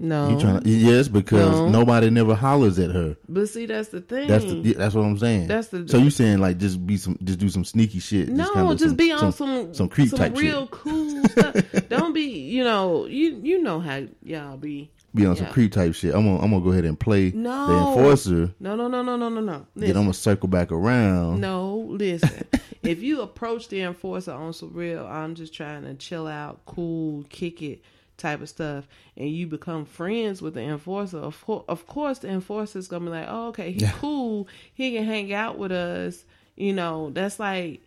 No, 0.04 0.30
You 0.32 0.40
trying 0.40 0.60
to, 0.62 0.70
yes, 0.70 1.08
because 1.08 1.52
No. 1.62 1.70
nobody 1.70 2.10
never 2.10 2.36
hollers 2.36 2.78
at 2.78 2.92
her. 2.92 3.16
but 3.30 3.48
see, 3.48 3.66
that's 3.66 3.88
the 3.88 4.02
thing. 4.02 4.28
That's 4.28 4.44
the, 4.44 4.56
yeah, 4.58 4.74
that's 4.78 4.94
what 4.96 5.04
I'm 5.06 5.18
saying. 5.18 5.48
That's 5.48 5.70
the- 5.70 5.88
so 5.88 5.98
you 5.98 6.10
saying 6.10 6.40
like 6.40 6.58
just 6.58 6.86
be 6.86 6.98
some 6.98 7.18
just 7.24 7.40
do 7.40 7.48
some 7.48 7.64
sneaky 7.64 8.00
shit. 8.00 8.28
no, 8.28 8.50
kind 8.54 8.70
of 8.70 8.78
just 8.78 8.90
some- 8.90 8.96
be 8.98 9.12
on 9.14 9.32
some 9.32 9.74
some 9.74 9.88
creep 9.88 10.12
type 10.14 10.36
real 10.38 10.64
shit. 10.64 10.72
cool 10.72 11.24
stuff. 11.30 11.56
Don't 11.90 12.14
be, 12.14 12.24
you 12.24 12.66
know, 12.66 13.06
you 13.06 13.40
you 13.42 13.62
know 13.64 13.80
how 13.80 14.04
y'all 14.22 14.58
be. 14.58 14.92
Be 15.16 15.26
on 15.28 15.36
some 15.36 15.46
creep 15.48 15.72
type 15.72 15.94
shit. 15.94 16.14
I'm 16.14 16.26
gonna 16.26 16.42
I'm 16.44 16.50
gonna 16.52 16.64
go 16.66 16.72
ahead 16.72 16.86
and 16.86 17.00
play 17.00 17.32
No. 17.36 17.68
the 17.68 17.74
enforcer. 18.02 18.54
No, 18.60 18.76
no, 18.76 18.88
no, 18.88 19.04
no, 19.04 19.16
no, 19.16 19.30
no, 19.30 19.40
no. 19.42 19.66
Then 19.76 19.92
I'm 19.92 20.04
gonna 20.04 20.14
circle 20.14 20.50
back 20.50 20.72
around. 20.72 21.40
No, 21.40 21.86
listen. 21.90 22.44
if 22.84 23.02
you 23.04 23.22
approach 23.22 23.70
the 23.70 23.82
enforcer 23.84 24.32
on 24.34 24.52
some 24.54 24.74
real, 24.74 25.06
I'm 25.06 25.36
just 25.36 25.54
trying 25.54 25.84
to 25.84 25.94
chill 25.94 26.26
out, 26.28 26.62
cool, 26.66 27.24
kick 27.30 27.62
it 27.62 27.84
type 28.24 28.42
of 28.42 28.50
stuff, 28.50 28.88
and 29.16 29.30
you 29.30 29.46
become 29.46 29.86
friends 29.86 30.42
with 30.42 30.56
the 30.56 30.62
enforcer, 30.62 31.18
of, 31.18 31.44
of 31.68 31.86
course 31.86 32.20
the 32.20 32.30
enforcer's 32.30 32.88
gonna 32.88 33.06
be 33.06 33.12
like, 33.12 33.28
oh, 33.30 33.50
okay, 33.50 33.72
he's 33.72 33.92
cool. 34.00 34.48
He 34.74 34.94
can 34.94 35.06
hang 35.06 35.32
out 35.34 35.60
with 35.60 35.72
us. 35.72 36.26
You 36.56 36.74
know, 36.74 37.12
that's 37.12 37.40
like, 37.40 37.82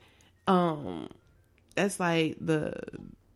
um, 0.47 1.09
that's 1.75 1.99
like 1.99 2.37
the 2.41 2.75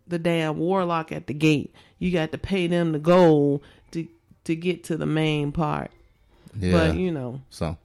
the 0.06 0.18
damn 0.18 0.58
warlock 0.58 1.10
at 1.12 1.26
the 1.26 1.34
gate. 1.34 1.74
You 1.98 2.10
got 2.12 2.32
to 2.32 2.38
pay 2.38 2.66
them 2.66 2.92
the 2.92 2.98
gold 2.98 3.62
to 3.92 4.06
to 4.44 4.54
get 4.54 4.84
to 4.84 4.96
the 4.96 5.06
main 5.06 5.52
part. 5.52 5.90
Yeah. 6.58 6.72
But 6.72 6.96
you 6.96 7.10
know, 7.10 7.40
So, 7.50 7.76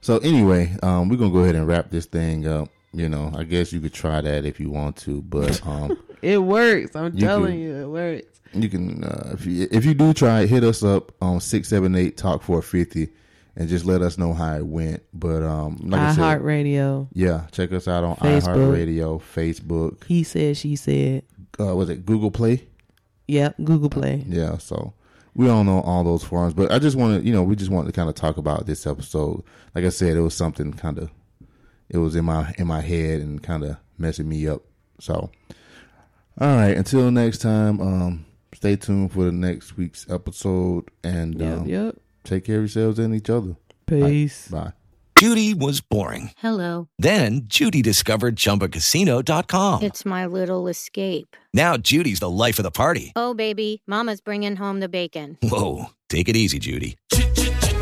so 0.00 0.18
anyway, 0.18 0.76
um, 0.82 1.08
we're 1.08 1.16
gonna 1.16 1.32
go 1.32 1.40
ahead 1.40 1.56
and 1.56 1.66
wrap 1.66 1.90
this 1.90 2.06
thing 2.06 2.46
up. 2.46 2.68
You 2.92 3.08
know, 3.08 3.32
I 3.34 3.44
guess 3.44 3.72
you 3.72 3.80
could 3.80 3.94
try 3.94 4.20
that 4.20 4.44
if 4.44 4.58
you 4.60 4.70
want 4.70 4.96
to, 4.98 5.22
but 5.22 5.64
um, 5.66 5.96
it 6.22 6.38
works. 6.38 6.94
I'm 6.96 7.14
You 7.14 7.20
telling 7.20 7.52
could- 7.52 7.60
you, 7.60 7.76
it 7.76 7.88
works. 7.88 8.40
you 8.52 8.68
can 8.68 9.04
uh, 9.04 9.30
if 9.34 9.46
you 9.46 9.68
if 9.70 9.84
you 9.84 9.94
do 9.94 10.12
try 10.12 10.40
it, 10.42 10.48
hit 10.50 10.64
us 10.64 10.82
up 10.82 11.12
on 11.22 11.40
six 11.40 11.68
seven 11.68 11.94
eight 11.94 12.16
talk 12.16 12.42
four 12.42 12.62
fifty, 12.62 13.08
and 13.56 13.68
just 13.68 13.84
let 13.84 14.02
us 14.02 14.18
know 14.18 14.32
how 14.34 14.56
it 14.56 14.66
went. 14.66 15.02
But 15.14 15.42
um, 15.42 15.78
like 15.84 16.00
I 16.00 16.14
said, 16.14 16.40
iHeartRadio. 16.40 17.08
yeah, 17.12 17.46
check 17.52 17.72
us 17.72 17.86
out 17.88 18.04
on 18.04 18.16
Facebook. 18.16 18.56
iHeartRadio, 18.56 19.20
Facebook. 19.34 20.04
He 20.04 20.22
said, 20.24 20.56
she 20.56 20.76
said. 20.76 21.22
Uh, 21.58 21.74
was 21.76 21.90
it 21.90 22.06
Google 22.06 22.30
Play? 22.30 22.66
Yep, 23.28 23.56
Google 23.64 23.90
Play. 23.90 24.24
Yeah, 24.26 24.56
so 24.58 24.94
we 25.34 25.48
all 25.48 25.62
know 25.62 25.80
all 25.82 26.02
those 26.02 26.24
forums, 26.24 26.54
but 26.54 26.72
I 26.72 26.78
just 26.80 26.96
want 26.96 27.20
to, 27.20 27.26
you 27.26 27.32
know, 27.32 27.42
we 27.44 27.54
just 27.54 27.70
wanted 27.70 27.86
to 27.86 27.92
kind 27.92 28.08
of 28.08 28.14
talk 28.16 28.36
about 28.38 28.66
this 28.66 28.86
episode. 28.86 29.44
Like 29.74 29.84
I 29.84 29.90
said, 29.90 30.16
it 30.16 30.20
was 30.20 30.34
something 30.34 30.72
kind 30.72 30.98
of, 30.98 31.10
it 31.88 31.98
was 31.98 32.16
in 32.16 32.24
my 32.24 32.52
in 32.58 32.66
my 32.66 32.80
head 32.80 33.20
and 33.20 33.40
kind 33.42 33.62
of 33.62 33.76
messing 33.98 34.28
me 34.28 34.48
up. 34.48 34.62
So, 34.98 35.30
all 36.38 36.56
right, 36.56 36.76
until 36.76 37.10
next 37.10 37.38
time, 37.38 37.80
um, 37.80 38.26
stay 38.54 38.76
tuned 38.76 39.12
for 39.12 39.24
the 39.24 39.32
next 39.32 39.76
week's 39.76 40.08
episode, 40.10 40.84
and 41.04 41.40
Yep, 41.40 41.58
um, 41.58 41.66
yep. 41.66 41.96
take 42.24 42.44
care 42.44 42.56
of 42.56 42.62
yourselves 42.62 42.98
and 42.98 43.14
each 43.14 43.30
other. 43.30 43.56
Peace. 43.86 44.48
Bye. 44.48 44.72
Judy 45.18 45.52
was 45.52 45.82
boring. 45.82 46.30
Hello. 46.38 46.88
Then 46.98 47.42
Judy 47.44 47.82
discovered 47.82 48.36
ChumbaCasino.com. 48.36 49.82
It's 49.82 50.06
my 50.06 50.24
little 50.24 50.66
escape. 50.68 51.36
Now 51.52 51.76
Judy's 51.76 52.20
the 52.20 52.30
life 52.30 52.58
of 52.58 52.62
the 52.62 52.70
party. 52.70 53.12
Oh, 53.16 53.34
baby, 53.34 53.82
Mama's 53.86 54.22
bringing 54.22 54.56
home 54.56 54.80
the 54.80 54.88
bacon. 54.88 55.36
Whoa, 55.42 55.86
take 56.08 56.28
it 56.30 56.36
easy, 56.36 56.58
Judy. 56.58 56.96